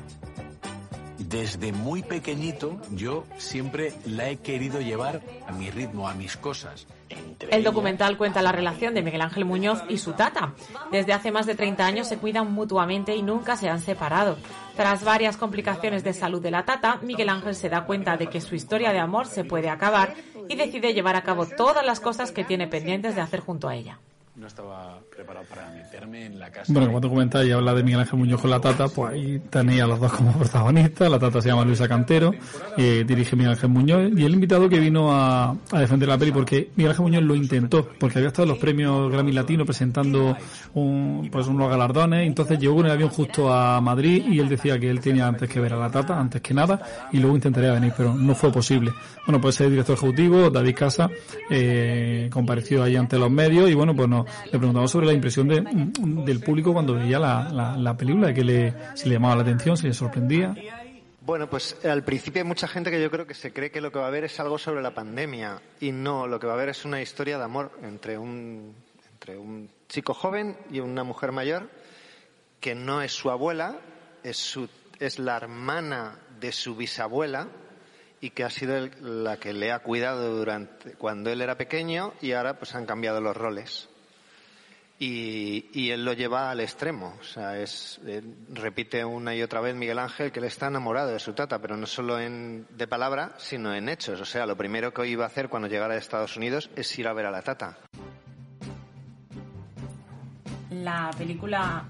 [1.33, 6.87] Desde muy pequeñito yo siempre la he querido llevar a mi ritmo, a mis cosas.
[7.51, 10.53] El documental cuenta la relación de Miguel Ángel Muñoz y su tata.
[10.91, 14.37] Desde hace más de 30 años se cuidan mutuamente y nunca se han separado.
[14.77, 18.43] Tras varias complicaciones de salud de la tata, Miguel Ángel se da cuenta de que
[18.43, 20.15] su historia de amor se puede acabar
[20.51, 23.75] y decide llevar a cabo todas las cosas que tiene pendientes de hacer junto a
[23.75, 23.99] ella
[24.35, 26.73] no estaba preparado para meterme en la casa.
[26.73, 29.39] Bueno, como te comentas y habla de Miguel Ángel Muñoz con la Tata, pues ahí
[29.51, 31.11] tenéis a los dos como protagonistas.
[31.11, 32.33] La Tata se llama Luisa Cantero,
[32.79, 36.33] eh, dirige Miguel Ángel Muñoz y el invitado que vino a, a, defender la peli
[36.33, 40.35] porque Miguel Ángel Muñoz lo intentó, porque había estado en los premios Grammy Latino presentando
[40.73, 44.79] un, pues unos galardones, entonces llegó en el avión justo a Madrid y él decía
[44.79, 46.81] que él tenía antes que ver a la Tata, antes que nada,
[47.13, 48.93] y luego intentaría venir, pero no fue posible.
[49.27, 51.11] Bueno, pues el director ejecutivo, David Casa,
[51.51, 54.09] eh, compareció ahí ante los medios y bueno, pues
[54.45, 55.63] le preguntamos sobre la impresión de,
[56.25, 59.77] del público cuando veía la, la, la película, que le, si le llamaba la atención,
[59.77, 60.55] si le sorprendía.
[61.25, 63.93] Bueno, pues al principio hay mucha gente que yo creo que se cree que lo
[63.93, 66.57] que va a ver es algo sobre la pandemia y no, lo que va a
[66.57, 68.75] ver es una historia de amor entre un,
[69.13, 71.71] entre un chico joven y una mujer mayor
[72.59, 73.79] que no es su abuela,
[74.25, 74.69] es, su,
[74.99, 77.47] es la hermana de su bisabuela
[78.21, 78.91] y que ha sido el,
[79.25, 83.21] la que le ha cuidado durante cuando él era pequeño y ahora pues han cambiado
[83.21, 83.89] los roles.
[85.05, 87.17] Y, él lo lleva al extremo.
[87.21, 91.09] O sea, es, eh, repite una y otra vez Miguel Ángel que él está enamorado
[91.09, 94.21] de su tata, pero no solo en, de palabra, sino en hechos.
[94.21, 97.09] O sea, lo primero que iba a hacer cuando llegara a Estados Unidos es ir
[97.09, 97.79] a ver a la tata.
[100.71, 101.85] La película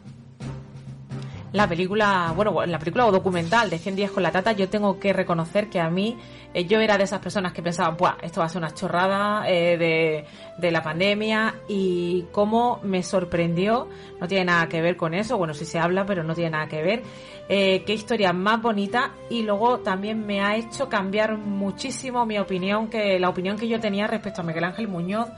[1.53, 4.99] la película, bueno, la película o documental de 100 días con la tata, yo tengo
[4.99, 6.17] que reconocer que a mí,
[6.55, 9.47] eh, yo era de esas personas que pensaban, Buah, esto va a ser una chorrada
[9.47, 10.25] eh, de,
[10.57, 13.89] de, la pandemia y cómo me sorprendió,
[14.19, 16.69] no tiene nada que ver con eso, bueno, sí se habla, pero no tiene nada
[16.69, 17.03] que ver,
[17.51, 22.89] eh, qué historia más bonita y luego también me ha hecho cambiar muchísimo mi opinión,
[22.89, 25.29] que la opinión que yo tenía respecto a Miguel Ángel Muñoz,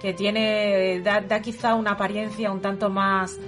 [0.00, 3.40] que tiene, da, da quizá una apariencia un tanto más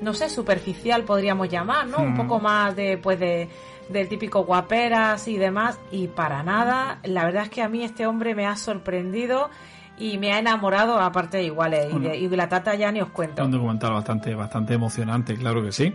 [0.00, 1.98] no sé, superficial podríamos llamar, ¿no?
[1.98, 3.48] Un poco más de, pues de,
[3.88, 8.06] del típico guaperas y demás, y para nada, la verdad es que a mí este
[8.06, 9.50] hombre me ha sorprendido
[9.98, 13.00] y me ha enamorado aparte de iguales, y, de, y de la tata ya ni
[13.00, 13.44] os cuento.
[13.44, 15.94] Un documental bastante, bastante emocionante, claro que sí.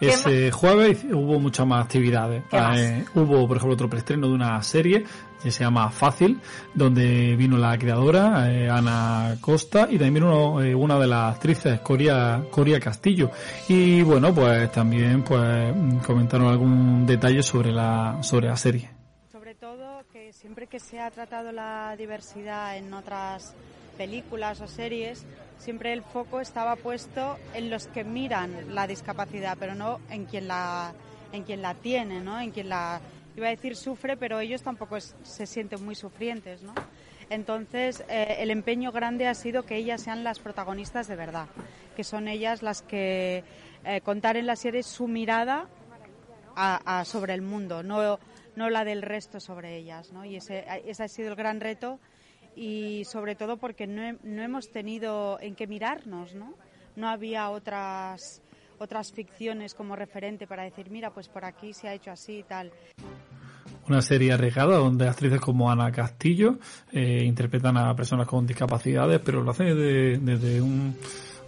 [0.00, 2.42] Ese jueves hubo muchas más actividades.
[2.52, 5.04] Eh, hubo, por ejemplo, otro preestreno de una serie
[5.42, 6.40] que se llama Fácil,
[6.74, 11.80] donde vino la creadora, eh, Ana Costa, y también vino eh, una de las actrices,
[11.80, 13.30] Coria, Coria Castillo.
[13.68, 15.74] Y bueno, pues también pues
[16.06, 18.90] comentaron algún detalle sobre la, sobre la serie.
[19.32, 23.54] Sobre todo que siempre que se ha tratado la diversidad en otras
[23.96, 25.26] películas o series,
[25.58, 30.48] siempre el foco estaba puesto en los que miran la discapacidad, pero no en quien
[30.48, 30.92] la,
[31.32, 32.40] en quien la tiene, ¿no?
[32.40, 33.00] En quien la,
[33.36, 36.74] iba a decir sufre, pero ellos tampoco es- se sienten muy sufrientes, ¿no?
[37.28, 41.46] Entonces, eh, el empeño grande ha sido que ellas sean las protagonistas de verdad,
[41.96, 43.44] que son ellas las que
[43.84, 45.66] eh, contar en la serie su mirada
[46.56, 48.18] a- a- sobre el mundo, no,
[48.56, 50.24] no la del resto sobre ellas, ¿no?
[50.24, 51.98] Y ese, ese ha sido el gran reto
[52.56, 56.52] y sobre todo porque no, no hemos tenido en qué mirarnos, ¿no?
[56.96, 58.42] No había otras
[58.80, 62.42] otras ficciones como referente para decir, mira, pues por aquí se ha hecho así y
[62.42, 62.70] tal.
[63.88, 66.58] Una serie arriesgada donde actrices como Ana Castillo
[66.92, 70.96] eh, interpretan a personas con discapacidades, pero lo hacen desde, desde un-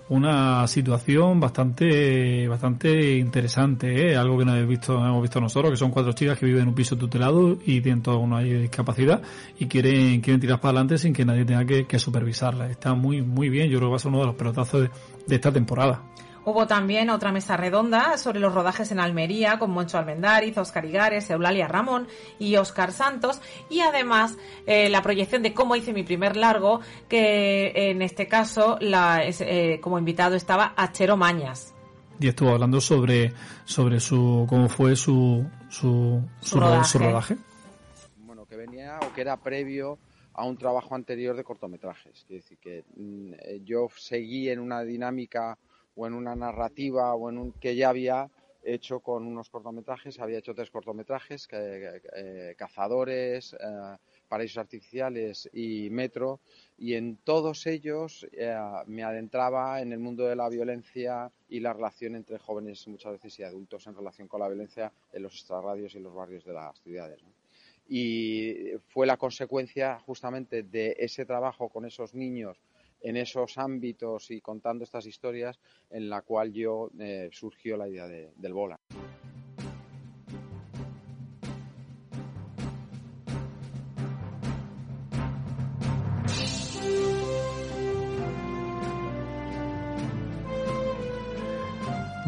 [0.09, 4.17] una situación bastante bastante interesante, ¿eh?
[4.17, 6.69] algo que no hemos visto, hemos visto nosotros, que son cuatro chicas que viven en
[6.69, 9.23] un piso tutelado y tienen toda una discapacidad
[9.59, 12.71] y quieren quieren tirar para adelante sin que nadie tenga que, que supervisarlas.
[12.71, 14.89] Está muy muy bien, yo creo que va a ser uno de los pelotazos
[15.27, 16.03] de esta temporada.
[16.45, 21.31] Hubo también otra mesa redonda sobre los rodajes en Almería con Moncho Almendariz, Óscar Igares,
[21.31, 22.09] Eulalia Ramón
[22.41, 23.41] y Óscar Santos
[23.71, 24.37] y además
[24.67, 29.41] eh, la proyección de cómo hice mi primer largo que en este caso la, es,
[29.41, 31.75] eh, como invitado estaba Achero Mañas.
[32.19, 33.33] y estuvo hablando sobre
[33.65, 36.89] sobre su cómo fue su su, Su su, ro- rodaje.
[36.91, 37.37] su rodaje.
[38.19, 39.97] bueno, que venía o que era previo
[40.35, 42.25] a un trabajo anterior de cortometrajes.
[42.27, 45.57] Quiere decir que mm, eh, yo seguí en una dinámica
[45.95, 48.31] o en una narrativa o en que ya había
[48.65, 53.97] hecho con unos cortometrajes, había hecho tres cortometrajes, eh, Cazadores, eh,
[54.29, 56.41] Paraísos Artificiales y Metro,
[56.79, 61.73] y en todos ellos eh, me adentraba en el mundo de la violencia y la
[61.73, 65.95] relación entre jóvenes muchas veces y adultos en relación con la violencia en los extrarradios
[65.95, 67.21] y los barrios de las ciudades.
[67.89, 72.57] y fue la consecuencia justamente de ese trabajo con esos niños
[73.03, 75.59] en esos ámbitos y contando estas historias
[75.91, 78.79] en la cual yo eh, surgió la idea de- del bola.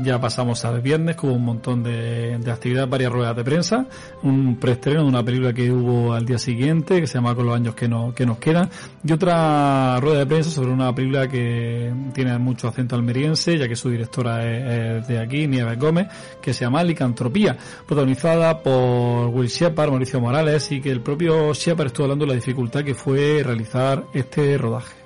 [0.05, 3.87] Ya pasamos al viernes con un montón de, de actividades, varias ruedas de prensa,
[4.23, 7.55] un preestreno de una película que hubo al día siguiente, que se llama Con los
[7.55, 8.69] años que, no, que nos quedan,
[9.03, 13.77] y otra rueda de prensa sobre una película que tiene mucho acento almeriense, ya que
[13.77, 16.09] su directora es, es de aquí, Nieves Gómez,
[16.43, 21.87] que se llama Licantropía, protagonizada por Will Shepard, Mauricio Morales, y que el propio Shepard
[21.87, 24.97] estuvo hablando de la dificultad que fue realizar este rodaje.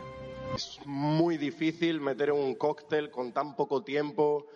[0.57, 4.47] Es muy difícil meter un cóctel con tan poco tiempo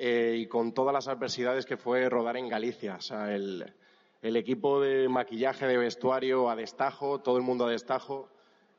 [0.00, 2.94] eh, y con todas las adversidades que fue rodar en Galicia.
[2.94, 3.74] O sea, el,
[4.22, 8.28] el equipo de maquillaje, de vestuario a destajo, todo el mundo a destajo.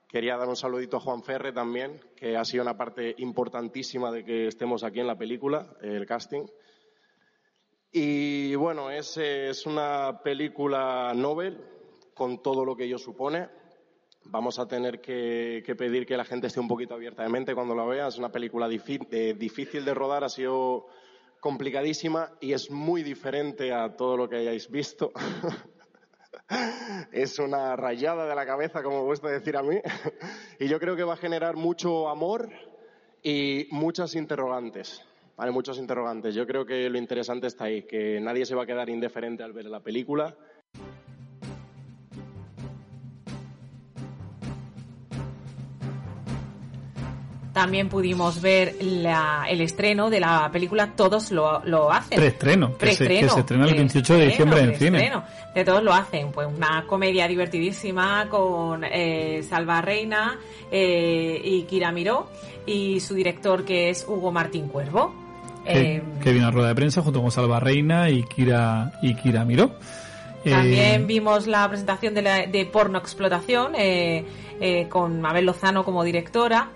[0.08, 4.24] Quería dar un saludito a Juan Ferre también, que ha sido una parte importantísima de
[4.24, 6.46] que estemos aquí en la película, el casting.
[7.92, 11.62] Y bueno, es, es una película novel
[12.14, 13.50] con todo lo que ello supone.
[14.24, 17.54] Vamos a tener que, que pedir que la gente esté un poquito abierta de mente
[17.54, 18.08] cuando la vea.
[18.08, 20.88] Es una película difícil de rodar, ha sido
[21.40, 25.12] complicadísima y es muy diferente a todo lo que hayáis visto.
[27.12, 29.78] es una rayada de la cabeza, como gusta decir a mí.
[30.60, 32.50] y yo creo que va a generar mucho amor
[33.24, 35.02] y muchas interrogantes.
[35.36, 36.36] Vale, muchos interrogantes.
[36.36, 39.54] Yo creo que lo interesante está ahí, que nadie se va a quedar indiferente al
[39.54, 40.36] ver la película.
[47.60, 52.18] También pudimos ver la- el estreno de la película Todos lo, lo hacen.
[52.18, 54.90] Preestreno, que se, que Preestreno, se estrena el 28 de diciembre en cine.
[54.92, 55.24] preestreno.
[55.54, 60.38] De todos lo hacen, pues una comedia divertidísima con eh, Salva Reina
[60.72, 62.30] eh, y Kira Miró
[62.66, 65.14] y su director que es Hugo Martín Cuervo.
[65.66, 69.16] que, Eh, que vino a rueda de prensa junto con Salva Reina y Kira, y
[69.16, 69.72] Kira Miró.
[70.46, 74.24] Eh, También vimos la presentación de, la, de Porno Explotación eh,
[74.62, 76.70] eh, con Mabel Lozano como directora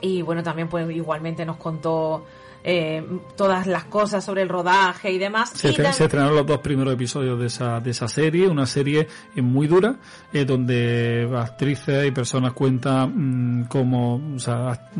[0.00, 2.24] y bueno también pues igualmente nos contó
[2.64, 3.04] eh,
[3.36, 5.50] todas las cosas sobre el rodaje y demás.
[5.54, 9.40] se, Y estrenaron los dos primeros episodios de esa, de esa serie, una serie eh,
[9.42, 9.96] muy dura,
[10.32, 14.90] eh, donde actrices y personas cuentan mm, como, o sea,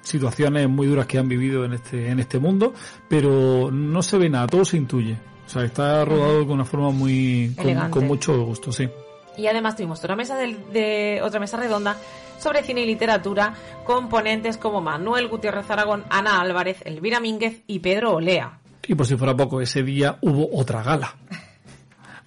[0.00, 2.72] situaciones muy duras que han vivido en este, en este mundo,
[3.08, 5.16] pero no se ve nada, todo se intuye.
[5.46, 8.88] O sea, está rodado de una forma muy, con, con mucho gusto, sí.
[9.36, 11.96] Y además tuvimos otra mesa del- de, otra mesa redonda
[12.38, 17.80] sobre cine y literatura con ponentes como Manuel Gutiérrez Aragón, Ana Álvarez, Elvira Mínguez y
[17.80, 18.58] Pedro Olea.
[18.86, 21.14] Y por si fuera poco, ese día hubo otra gala.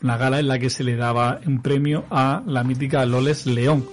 [0.03, 3.85] una gala en la que se le daba un premio a la mítica Loles León.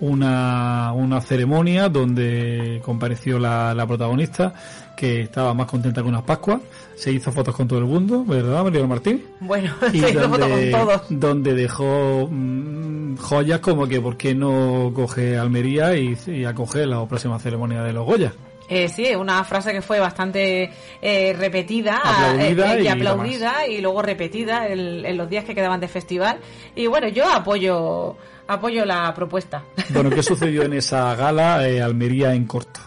[0.00, 4.52] Una, una ceremonia donde compareció la, protagonista
[4.96, 6.60] que estaba más contenta que unas Pascuas.
[6.96, 9.24] Se hizo fotos con todo el mundo, ¿verdad, María Martín?
[9.40, 11.02] Bueno, Y se hizo foto con donde, todos.
[11.10, 17.04] donde dejó mm, joyas como que por qué no coge Almería y, y acoge la
[17.06, 18.32] próxima ceremonia de los Goya.
[18.68, 20.70] Eh, sí, una frase que fue bastante
[21.02, 25.54] eh, repetida Aplaudida eh, y y aplaudida y luego repetida en, en los días que
[25.54, 26.38] quedaban de festival.
[26.74, 28.16] Y bueno, yo apoyo
[28.46, 29.64] apoyo la propuesta.
[29.90, 32.80] Bueno, ¿qué sucedió en esa gala eh, Almería en corto?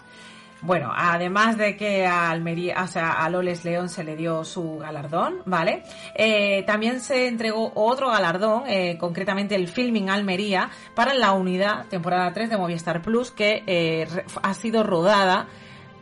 [0.60, 4.78] Bueno, además de que a Almería, o sea, a Loles León se le dio su
[4.78, 5.84] galardón, ¿vale?
[6.14, 12.32] Eh, también se entregó otro galardón, eh, concretamente el Filming Almería, para la unidad temporada
[12.32, 14.08] 3 de Movistar Plus, que eh,
[14.42, 15.46] ha sido rodada,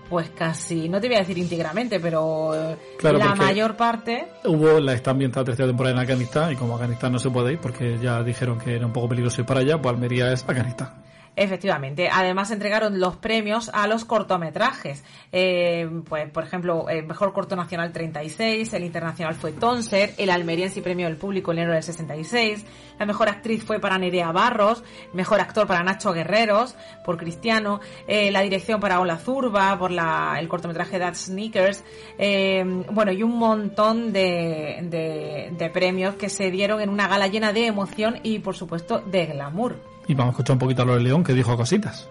[0.09, 4.81] pues casi, no te voy a decir íntegramente, pero eh, Claro, la mayor parte Hubo
[4.81, 7.99] la está ambientada tercera temporada en Afganistán y como Afganistán no se puede ir porque
[7.99, 10.95] ya dijeron que era un poco peligroso ir para allá, pues Almería es Afganistán.
[11.37, 12.09] Efectivamente.
[12.11, 15.05] Además entregaron los premios a los cortometrajes.
[15.31, 20.81] Eh, pues, por ejemplo, el mejor corto nacional 36, el internacional fue Tonser, el almeriense
[20.81, 22.65] premio del público en enero del 66,
[22.99, 24.83] la mejor actriz fue para Nerea Barros,
[25.13, 26.75] mejor actor para Nacho Guerreros,
[27.05, 31.85] por Cristiano, eh, la dirección para Ola Zurba, por la, el cortometraje That Sneakers,
[32.17, 37.27] eh, bueno, y un montón de, de, de premios que se dieron en una gala
[37.27, 39.96] llena de emoción y, por supuesto, de glamour.
[40.09, 42.09] Y vamos a escuchar un poquito a Lore León que dijo cositas.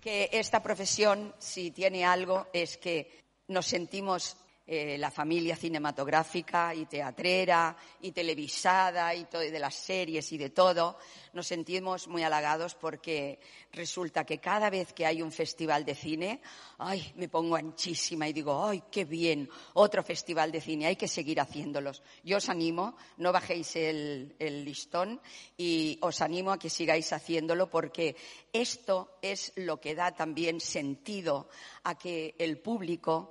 [0.00, 4.36] que esta profesión, si tiene algo, es que nos sentimos
[4.70, 10.50] eh, la familia cinematográfica y teatrera y televisada y to- de las series y de
[10.50, 10.98] todo,
[11.32, 13.40] nos sentimos muy halagados porque
[13.72, 16.42] resulta que cada vez que hay un festival de cine,
[16.76, 21.08] ay, me pongo anchísima y digo, ay, qué bien, otro festival de cine, hay que
[21.08, 22.02] seguir haciéndolos.
[22.22, 25.18] Yo os animo, no bajéis el, listón
[25.56, 28.16] y os animo a que sigáis haciéndolo porque
[28.52, 31.48] esto es lo que da también sentido
[31.84, 33.30] a que el público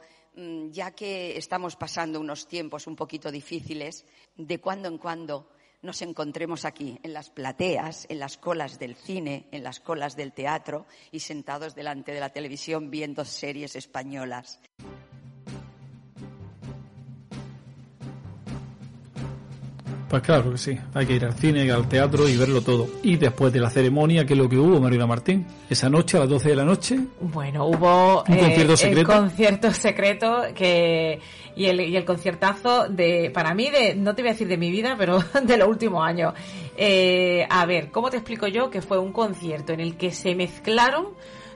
[0.72, 5.50] ya que estamos pasando unos tiempos un poquito difíciles, de cuando en cuando
[5.82, 10.34] nos encontremos aquí, en las plateas, en las colas del cine, en las colas del
[10.34, 14.60] teatro y sentados delante de la televisión viendo series españolas.
[20.10, 22.88] Pues claro que sí, hay que ir al cine, ir al teatro y verlo todo.
[23.04, 25.46] Y después de la ceremonia, ¿qué es lo que hubo, Marina Martín?
[25.70, 29.00] Esa noche, a las 12 de la noche, Bueno, hubo ¿Un concierto secreto?
[29.12, 31.20] el concierto secreto que
[31.58, 34.58] y el, y el conciertazo de para mí de no te voy a decir de
[34.58, 36.34] mi vida, pero de los últimos años.
[36.78, 40.36] Eh, a ver, ¿cómo te explico yo que fue un concierto en el que se
[40.36, 41.08] mezclaron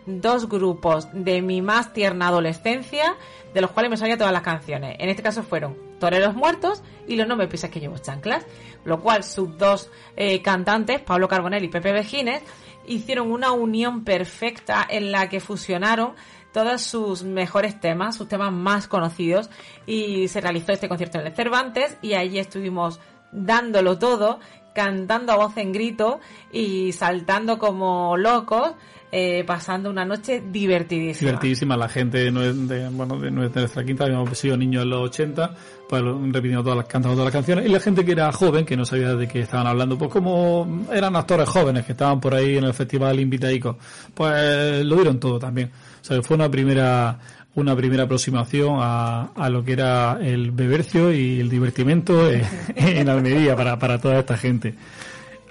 [0.05, 3.15] dos grupos de mi más tierna adolescencia,
[3.53, 4.95] de los cuales me sabía todas las canciones.
[4.99, 8.45] En este caso fueron Toreros Muertos y Los No me pisas que llevo chanclas,
[8.85, 12.41] lo cual sus dos eh, cantantes, Pablo Carbonell y Pepe Vejines,
[12.85, 16.13] hicieron una unión perfecta en la que fusionaron
[16.51, 19.49] todos sus mejores temas, sus temas más conocidos
[19.85, 22.99] y se realizó este concierto en el Cervantes y allí estuvimos
[23.31, 24.39] dándolo todo,
[24.75, 26.19] cantando a voz en grito
[26.51, 28.73] y saltando como locos,
[29.11, 31.31] eh, pasando una noche divertidísima.
[31.31, 31.75] divertidísima.
[31.75, 35.53] La gente de, bueno, de nuestra quinta, habíamos sido niños en los 80,
[35.89, 37.65] pues repitiendo todas las, cantando todas las canciones.
[37.65, 40.85] Y la gente que era joven, que no sabía de qué estaban hablando, pues como
[40.93, 43.75] eran actores jóvenes que estaban por ahí en el festival Invitaicos,
[44.13, 45.71] pues lo dieron todo también.
[46.01, 47.19] O sea, fue una primera
[47.53, 52.43] una primera aproximación a, a lo que era el bebercio y el divertimento en,
[52.75, 54.75] en Almería para, para toda esta gente.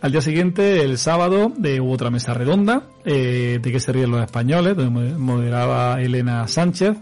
[0.03, 4.11] Al día siguiente, el sábado, eh, hubo otra mesa redonda eh, de que se ríen
[4.11, 6.97] los españoles, donde mo- moderaba Elena Sánchez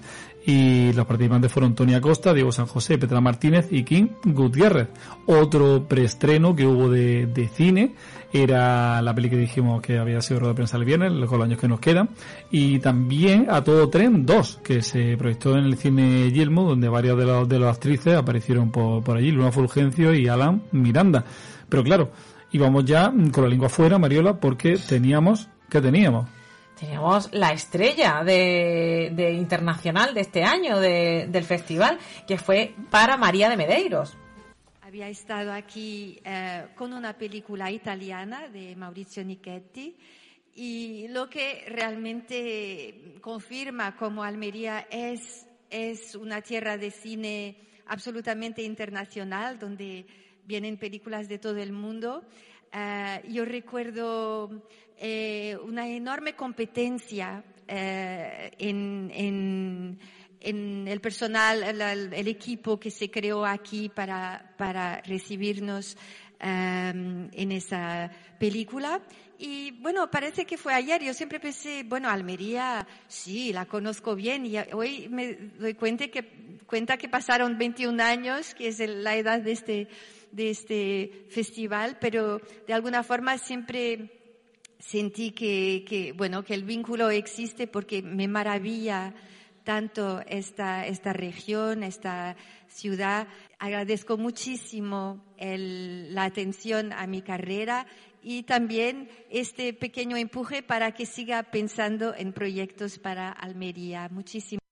[0.45, 4.89] y los participantes fueron Tony Acosta, Diego San José, Petra Martínez y Kim Gutiérrez.
[5.27, 7.95] Otro preestreno que hubo de, de cine
[8.33, 11.47] era la peli que dijimos que había sido rueda de prensa el viernes, con los
[11.47, 12.09] años que nos quedan,
[12.51, 17.17] y también A Todo Tren 2, que se proyectó en el cine Yelmo, donde varias
[17.17, 21.25] de, las de las actrices aparecieron por, por allí, Luna Fulgencio y Alan Miranda.
[21.69, 22.11] Pero claro,
[22.53, 26.29] íbamos ya con la lengua fuera, Mariola, porque teníamos, ¿qué teníamos?
[26.79, 33.17] Teníamos la estrella de, de internacional de este año de- del festival, que fue para
[33.17, 34.17] María de Medeiros.
[34.83, 39.97] Había estado aquí eh, con una película italiana de Maurizio Nichetti
[40.55, 49.59] y lo que realmente confirma cómo Almería es, es una tierra de cine absolutamente internacional
[49.59, 50.07] donde
[50.49, 52.25] vienen películas de todo el mundo.
[52.73, 54.65] Eh, yo recuerdo
[54.97, 59.99] eh, una enorme competencia eh, en, en-
[60.41, 65.97] el personal, el, equipo que se creó aquí para, para recibirnos
[66.41, 69.03] en esa película.
[69.39, 71.03] Y bueno, parece que fue ayer.
[71.03, 74.47] Yo siempre pensé, bueno, Almería, sí, la conozco bien.
[74.47, 76.23] Y hoy me doy cuenta que,
[76.67, 79.89] cuenta que pasaron 21 años, que es la edad de este,
[80.33, 84.11] de este festival, pero de alguna forma siempre
[84.79, 89.15] sentí que, que, bueno, que el vínculo existe porque me maravilla
[89.65, 92.37] tanto esta, esta región, esta
[92.69, 93.29] ciudad.
[93.59, 97.87] Agradezco muchísimo el, la atención a mi carrera
[98.23, 104.09] y también este pequeño empuje para que siga pensando en proyectos para Almería.
[104.11, 104.68] Muchísimas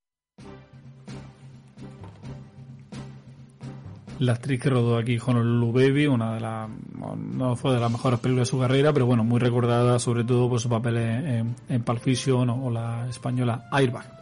[4.19, 6.69] la actriz que rodó aquí Honolulu Baby, una de las,
[7.17, 10.49] no fue de las mejores películas de su carrera, pero bueno, muy recordada sobre todo
[10.49, 14.15] por su papel en, en Pulp Fiction o, o la española Airbag.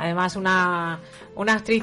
[0.00, 1.00] Además, una,
[1.34, 1.82] una actriz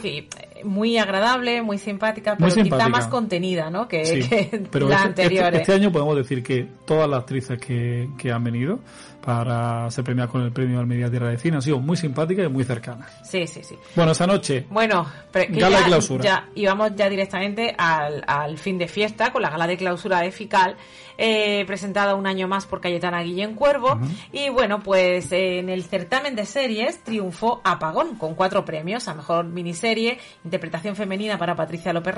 [0.63, 3.89] muy agradable, muy simpática, pero quizá más contenida, ¿no?
[3.89, 5.45] Que, Sí, que pero la este, anterior.
[5.47, 8.79] este- este año podemos decir que todas las actrices que, que han venido
[9.25, 12.49] para ser premiadas con el premio Almería Tierra de Cine han sido muy simpáticas y
[12.49, 13.11] muy cercanas.
[13.23, 13.75] Sí, sí, sí.
[13.95, 16.23] Bueno, esa noche, Bueno, pero Gala ya, de clausura.
[16.23, 20.21] ya- y vamos ya directamente al, al fin de fiesta con la gala de clausura
[20.21, 20.75] de FICAL,
[21.17, 23.99] eh, presentada un año más por Cayetana Guillén Cuervo.
[24.31, 29.15] Y bueno, pues eh, en el certamen de series triunfó Apagón con cuatro premios a
[29.15, 32.15] mejor miniserie, interpretación femenina para Patricia López,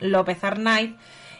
[0.00, 0.92] López Arnaiz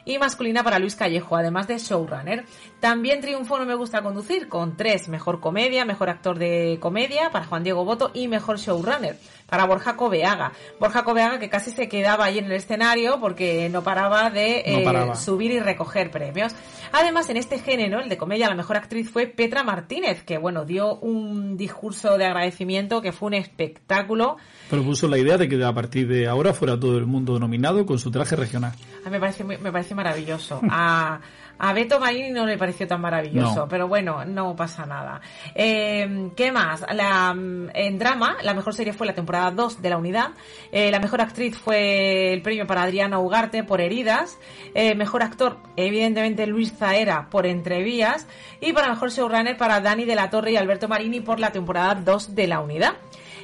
[0.05, 2.45] y masculina para Luis Callejo, además de showrunner.
[2.81, 7.47] También triunfó No me gusta conducir con tres, mejor comedia, mejor actor de comedia para
[7.47, 9.17] Juan Diego Boto y mejor showrunner
[9.49, 10.53] para Borja Coveaga.
[10.81, 14.79] Borja Coveaga que casi se quedaba ahí en el escenario porque no paraba de No
[14.79, 15.15] eh, paraba.
[15.15, 16.55] subir y recoger premios.
[16.93, 20.65] Además, en este género, el de comedia, la mejor actriz fue Petra Martínez, que bueno,
[20.65, 24.37] dio un discurso de agradecimiento que fue un espectáculo.
[24.71, 27.99] propuso la idea de que a partir de ahora fuera todo el mundo nominado con
[27.99, 28.73] su traje regional.
[29.05, 30.61] A mí me parece, me parece maravilloso.
[30.71, 31.21] A,
[31.59, 33.69] a Beto Marini no le pareció tan maravilloso, No.
[33.69, 35.21] pero bueno, no pasa nada.
[35.55, 36.85] Eh, ¿Qué más?
[36.93, 40.31] La, mm, en drama, la mejor serie fue la temporada 2 de la unidad.
[40.73, 44.39] Eh, la mejor actriz fue el premio para Adriana Ugarte por Heridas.
[44.75, 48.27] Eh, mejor actor, evidentemente Luis Zaera por Entrevías.
[48.61, 51.95] Y para mejor showrunner para Dani de la Torre y Alberto Marini por la temporada
[51.95, 52.95] 2 de la unidad.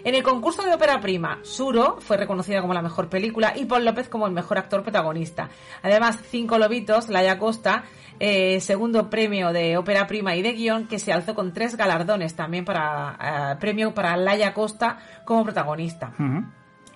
[0.04, 3.84] En el concurso de ópera prima, Suro fue reconocida como la mejor película y Paul
[3.84, 5.50] López como el mejor actor protagonista.
[5.82, 7.84] Además, Cinco Lobitos, Laia Costa,
[8.18, 12.34] eh, segundo premio de ópera prima y de guion, que se alzó con tres galardones
[12.34, 16.12] también para eh, premio para Laia Costa como protagonista.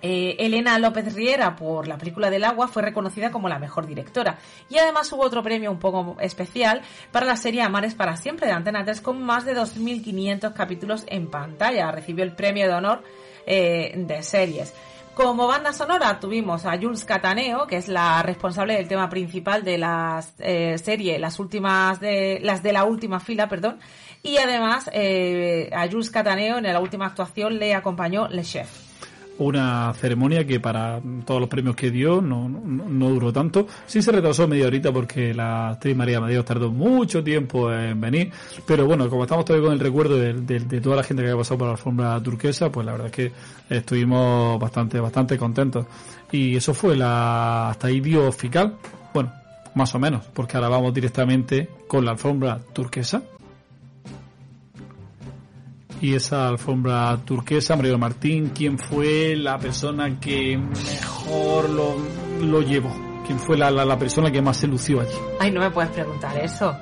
[0.07, 4.37] Eh, Elena López Riera por la película del agua fue reconocida como la mejor directora.
[4.69, 8.53] Y además hubo otro premio un poco especial para la serie Amares para siempre de
[8.53, 11.91] Antena 3 con más de 2.500 capítulos en pantalla.
[11.91, 13.03] Recibió el premio de honor
[13.47, 14.75] eh, de series.
[15.15, 19.79] Como banda sonora tuvimos a Jules Cataneo, que es la responsable del tema principal de
[19.79, 23.79] la eh, serie, las últimas de las de la última fila, perdón,
[24.23, 28.84] y además eh, a Jules Cataneo en la última actuación le acompañó Le Chef.
[29.37, 33.66] Una ceremonia que para todos los premios que dio no, no, duró tanto.
[33.85, 38.30] Sí se retrasó media horita porque la actriz María Medeiros tardó mucho tiempo en venir.
[38.64, 41.30] Pero bueno, como estamos todavía con el recuerdo de, de- de toda la gente que
[41.30, 43.32] había pasado por la alfombra turquesa, pues la verdad es que
[43.70, 45.87] estuvimos bastante, bastante contentos.
[46.30, 48.76] Y eso fue la, hasta ahí dio Fical.
[49.12, 49.32] Bueno,
[49.74, 53.22] más o menos, porque ahora vamos directamente con la alfombra turquesa.
[56.01, 61.95] Y esa alfombra turquesa, Mario Martín, ¿quién fue la persona que mejor lo,
[62.43, 62.91] lo llevó?
[63.27, 65.17] ¿Quién fue la, la, la persona que más se lució allí?
[65.41, 66.77] Ay, no me puedes preguntar eso.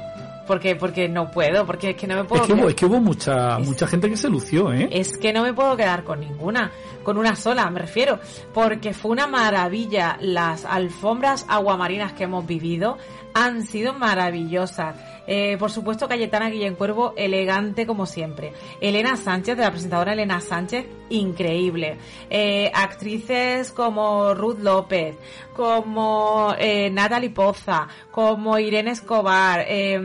[0.46, 2.44] Porque, porque no puedo, porque es que no me Es puedo...
[2.46, 4.88] que hubo, es que hubo mucha, mucha gente que se lució, ¿eh?
[4.90, 6.72] Es que no me puedo quedar con ninguna,
[7.04, 8.18] con una sola, me refiero,
[8.52, 10.16] porque fue una maravilla.
[10.20, 12.98] Las alfombras aguamarinas que hemos vivido
[13.34, 14.96] han sido maravillosas.
[15.26, 18.52] Eh, por supuesto, Cayetana Guillén Cuervo, elegante como siempre.
[18.80, 21.96] Elena Sánchez, de la presentadora Elena Sánchez, increíble.
[22.28, 25.16] Eh, actrices como Ruth López,
[25.54, 29.98] como eh, Natalie Poza, como Irene Escobar, eh,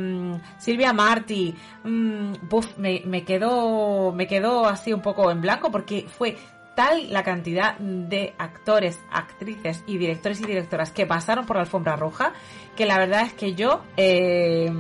[0.57, 1.55] Silvia Martí.
[1.84, 6.38] mm, buf, me, me quedo, me quedo así un poco en blanco porque fue
[6.75, 11.95] tal la cantidad de actores, actrices y directores y directoras que pasaron por la alfombra
[11.95, 12.34] roja
[12.75, 14.71] que la verdad es que yo eh,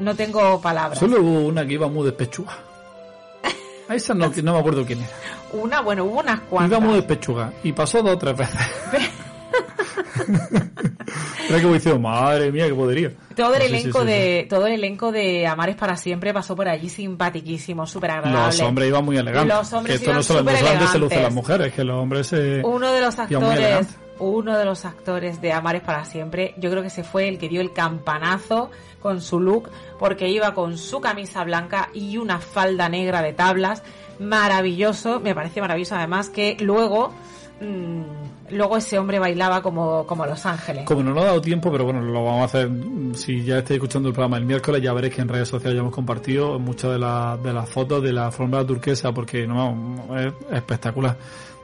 [0.00, 0.98] no tengo palabras.
[0.98, 2.58] Solo hubo una que iba muy despechuga.
[3.88, 5.10] A esa no, que no me acuerdo quién era.
[5.52, 6.78] Una, bueno, hubo unas cuantas.
[6.78, 8.60] Iba muy despechuga y pasó dos o tres veces.
[11.48, 13.12] Era como diciendo, madre mía, qué poderío.
[13.40, 14.12] Todo el Sí, elenco sí, sí.
[14.12, 18.46] de todo el elenco de Amares para siempre pasó por allí simpatiquísimo, súper agradable.
[18.46, 19.54] Los hombres iban muy elegantes.
[19.56, 21.22] Los hombres que esto no solo solamente se luce superelegantes.
[21.22, 22.62] las mujeres, que los hombres se.
[22.64, 23.88] Uno de los actores,
[24.18, 27.48] uno de los actores de Amares para siempre, yo creo que se fue el que
[27.48, 28.70] dio el campanazo
[29.00, 33.82] con su look, porque iba con su camisa blanca y una falda negra de tablas,
[34.18, 37.12] maravilloso, me parece maravilloso además que luego
[37.62, 38.02] mm,
[38.50, 40.84] luego ese hombre bailaba como, como Los Ángeles.
[40.84, 42.70] Como no nos ha dado tiempo, pero bueno, lo vamos a hacer.
[43.14, 45.80] Si ya estáis escuchando el programa el miércoles, ya veréis que en redes sociales ya
[45.80, 50.32] hemos compartido muchas de, las de las fotos de la alfombra turquesa, porque no, es
[50.50, 51.16] espectacular.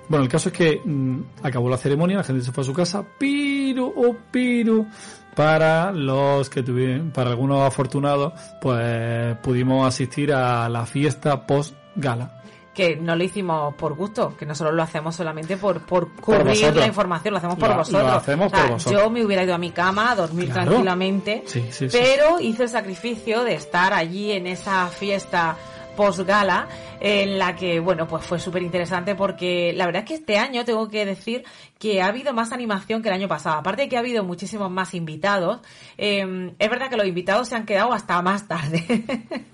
[0.08, 2.72] Bueno, el caso es que mm, acabó la ceremonia, la gente se fue a su
[2.72, 4.86] casa, pero, oh, pero,
[5.34, 12.42] para los que tuvieron, para algunos afortunados, pues pudimos asistir a la fiesta post-gala.
[12.76, 16.86] Que no lo hicimos por gusto, que nosotros lo hacemos solamente por, por cubrir la
[16.86, 18.12] información, lo hacemos por Lo- lo vosotros.
[18.12, 19.02] hacemos O sea, por vosotros.
[19.02, 20.66] Yo me hubiera ido a mi cama a dormir Claro.
[20.72, 21.98] tranquilamente, Sí, sí, sí.
[21.98, 25.56] pero hice el sacrificio de estar allí en esa fiesta
[25.96, 26.68] post-gala
[27.00, 30.64] en la que, bueno, pues fue súper interesante porque la verdad es que este año
[30.64, 31.44] tengo que decir
[31.78, 33.56] que ha habido más animación que el año pasado.
[33.56, 35.60] Aparte de que ha habido muchísimos más invitados,
[35.98, 38.84] eh, es verdad que los invitados se han quedado hasta más tarde.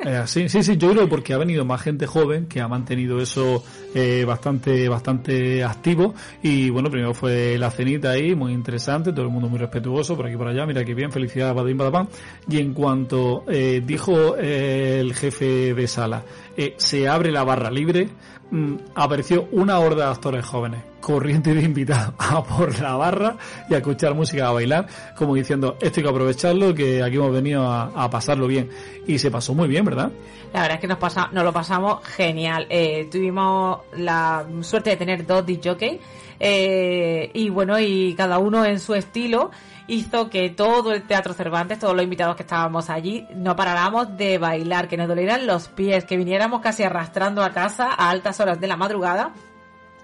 [0.05, 3.20] Eh, sí, sí, sí, yo creo porque ha venido más gente joven que ha mantenido
[3.20, 3.62] eso
[3.95, 9.30] eh, bastante, bastante activo y bueno, primero fue la cenita ahí, muy interesante, todo el
[9.30, 12.09] mundo muy respetuoso por aquí por allá, mira que bien, felicidades, Badín Badapán.
[12.49, 16.24] Y en cuanto eh, dijo el jefe de sala,
[16.56, 18.08] eh, se abre la barra libre,
[18.50, 23.36] mm, apareció una horda de actores jóvenes corriente de invitados a por la barra
[23.68, 27.32] y a escuchar música, a bailar, como diciendo, esto hay que aprovecharlo, que aquí hemos
[27.32, 28.70] venido a, pasarlo bien.
[29.06, 30.10] Y se pasó muy bien, ¿verdad?
[30.52, 32.66] La verdad es que nos, lo pasamos genial.
[32.70, 36.00] Eh, tuvimos la suerte de tener dos DJ
[36.44, 39.50] eh, y bueno, y cada uno en su estilo
[39.86, 44.38] hizo que todo el Teatro Cervantes, todos los invitados que estábamos allí, no paráramos de
[44.38, 48.60] bailar, que nos dolieran los pies, que viniéramos casi arrastrando a casa a altas horas
[48.60, 49.32] de la madrugada.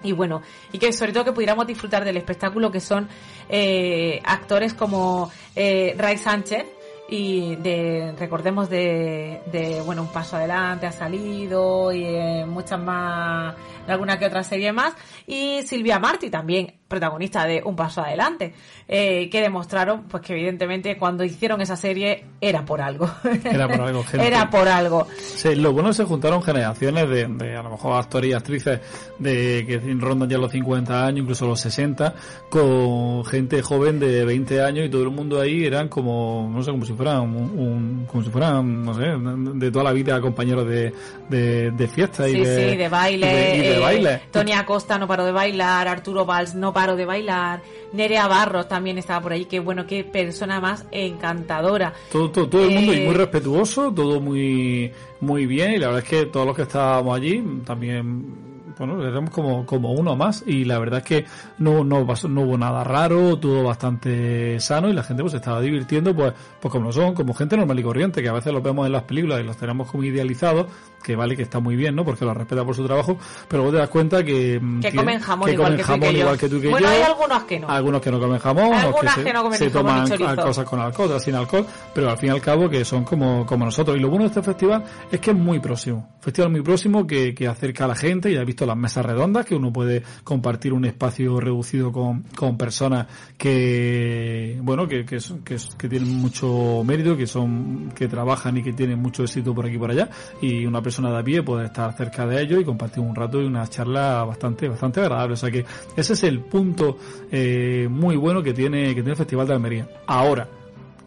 [0.01, 3.09] Y bueno, y que sobre todo que pudiéramos disfrutar del espectáculo que son
[3.49, 6.65] eh, actores como eh, Ray Sánchez
[7.09, 13.55] y de recordemos de, de bueno un paso adelante ha salido y eh, muchas más
[13.87, 14.93] alguna que otra serie más
[15.25, 18.53] y Silvia Marti también protagonista de un paso adelante
[18.87, 23.09] eh, que demostraron pues que evidentemente cuando hicieron esa serie era por algo
[23.45, 24.27] Era por algo, gente.
[24.27, 27.69] era por algo Sí, lo bueno es que se juntaron generaciones de, de, a lo
[27.69, 28.79] mejor actores y actrices
[29.19, 32.15] de que rondan ya los 50 años, incluso los 60,
[32.49, 36.71] con gente joven de 20 años y todo el mundo ahí eran como, no sé,
[36.71, 40.67] como si fueran un, un- como si fueran, no sé, de toda la vida compañeros
[40.67, 40.91] de,
[41.29, 43.27] de, de fiesta y Sí, de, sí, de baile.
[43.27, 44.21] y de- y de eh, baile.
[44.31, 47.61] Tony Acosta no paró de bailar, Arturo Valls no paró de bailar,
[47.93, 51.93] Nerea Barros también estaba por ahí, que bueno, qué persona más encantadora.
[52.11, 55.87] Todo, todo, todo el mundo y Eh, muy respetuoso, todo muy muy bien y la
[55.87, 58.49] verdad es que todos los que estábamos allí también
[58.79, 61.25] bueno, éramos como, como uno más y la verdad es que
[61.57, 65.59] no, no, no hubo nada raro, todo bastante sano y la gente pues se estaba
[65.59, 68.85] divirtiendo pues, pues como son, como gente normal y corriente, que a veces los vemos
[68.85, 70.67] en las películas y los tenemos como idealizados,
[71.03, 72.03] que vale que está muy bien, ¿no?
[72.05, 74.59] Porque los respeta por su trabajo, pero luego te das cuenta que...
[74.61, 76.93] mm, Que comen jamón que igual comen que jamón igual que tú que Bueno, yo.
[76.93, 77.69] hay algunos que no.
[77.69, 80.65] Algunos que no comen jamón, Algunas otros que se, no comen se jamón toman cosas
[80.65, 83.65] con alcohol, otras sin alcohol, pero al fin y al cabo que son como, como
[83.65, 83.97] nosotros.
[83.97, 86.09] Y lo bueno de este festival es que es muy próximo.
[86.21, 88.33] Festival muy próximo que, que acerca a la gente.
[88.33, 92.57] Ya he visto las mesas redondas, que uno puede compartir un espacio reducido con, con
[92.57, 98.63] personas que, bueno, que, que, que, que tienen mucho mérito, que son, que trabajan y
[98.63, 100.09] que tienen mucho éxito por aquí y por allá.
[100.41, 103.39] Y una persona de a pie puede estar cerca de ellos y compartir un rato
[103.39, 105.35] y una charla bastante, bastante agradable.
[105.35, 105.63] O sea que
[105.95, 106.97] ese es el punto
[107.31, 109.87] eh, muy bueno que tiene, que tiene el Festival de Almería.
[110.07, 110.47] Ahora,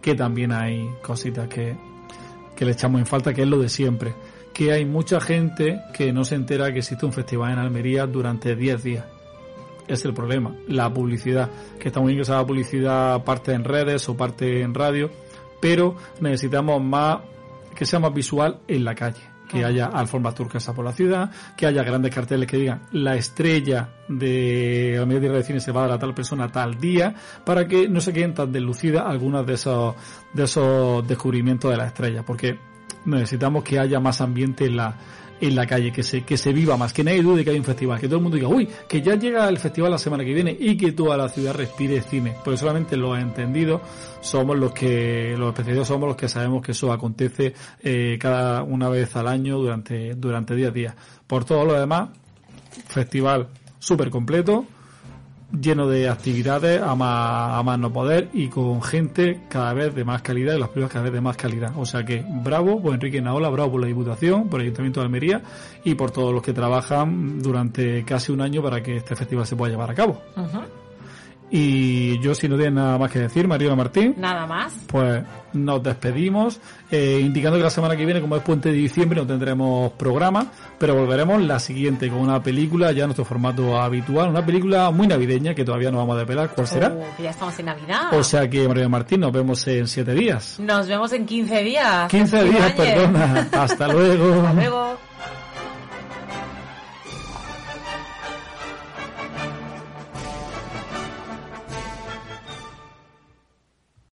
[0.01, 1.77] que también hay cositas que,
[2.55, 4.15] que le echamos en falta, que es lo de siempre.
[4.55, 8.55] Que hay mucha gente que no se entera que existe un festival en Almería durante
[8.55, 9.05] 10 días.
[9.89, 10.55] Es el problema.
[10.69, 11.51] La publicidad.
[11.81, 15.11] Que está muy bien que se haga publicidad parte en redes o parte en radio,
[15.61, 17.19] pero necesitamos más,
[17.75, 19.32] que sea más visual en la calle.
[19.53, 23.91] Que haya alfombras turcas por la ciudad, que haya grandes carteles que digan la estrella
[24.09, 27.69] de Almería Tierra de Cine se va a dar a tal persona tal día, para
[27.69, 29.95] que no se queden tan deslucidas algunas de esos,
[30.33, 32.59] de esos descubrimientos de la estrella, porque
[33.05, 34.97] necesitamos que haya más ambiente en la,
[35.43, 37.65] en la calle, que se, que se viva más, que nadie dude que hay un
[37.65, 40.33] festival, que todo el mundo diga, uy, que ya llega el festival la semana que
[40.33, 43.81] viene y que toda la ciudad respire cine, porque solamente los entendidos
[44.21, 48.89] somos los que, los especialistas somos los que sabemos que eso acontece eh, cada una
[48.89, 50.95] vez al año durante, durante 10 días.
[51.27, 52.11] Por todo lo demás,
[52.87, 53.49] festival
[53.81, 54.65] súper completo,
[55.61, 60.05] lleno de actividades a más, a más no poder y con gente cada vez de
[60.05, 61.73] más calidad y las películas cada vez de más calidad.
[61.77, 65.07] O sea que bravo por Enrique Naola, bravo por la Diputación, por el Ayuntamiento de
[65.07, 65.43] Almería
[65.85, 69.57] y por todos los que trabajan durante casi un año para que este festival se
[69.57, 70.21] pueda llevar a cabo.
[71.55, 74.15] Y yo, si no tienes nada más que decir, Mariela Martín.
[74.17, 74.73] Nada más.
[74.87, 75.23] Pues
[75.53, 76.59] nos despedimos,
[76.91, 80.47] eh, indicando que la semana que viene, como es puente de diciembre, no tendremos programa,
[80.79, 85.07] pero volveremos la siguiente con una película, ya en nuestro formato habitual, una película muy
[85.07, 86.89] navideña que todavía no vamos a desvelar cuál será.
[86.89, 88.15] Oh, que ya estamos en Navidad.
[88.15, 90.59] O sea que, Mariela Martín, nos vemos en siete días.
[90.59, 92.11] Nos vemos en 15 días.
[92.11, 93.49] 15 días, perdona.
[93.53, 94.41] Hasta luego.
[94.41, 94.97] Hasta luego.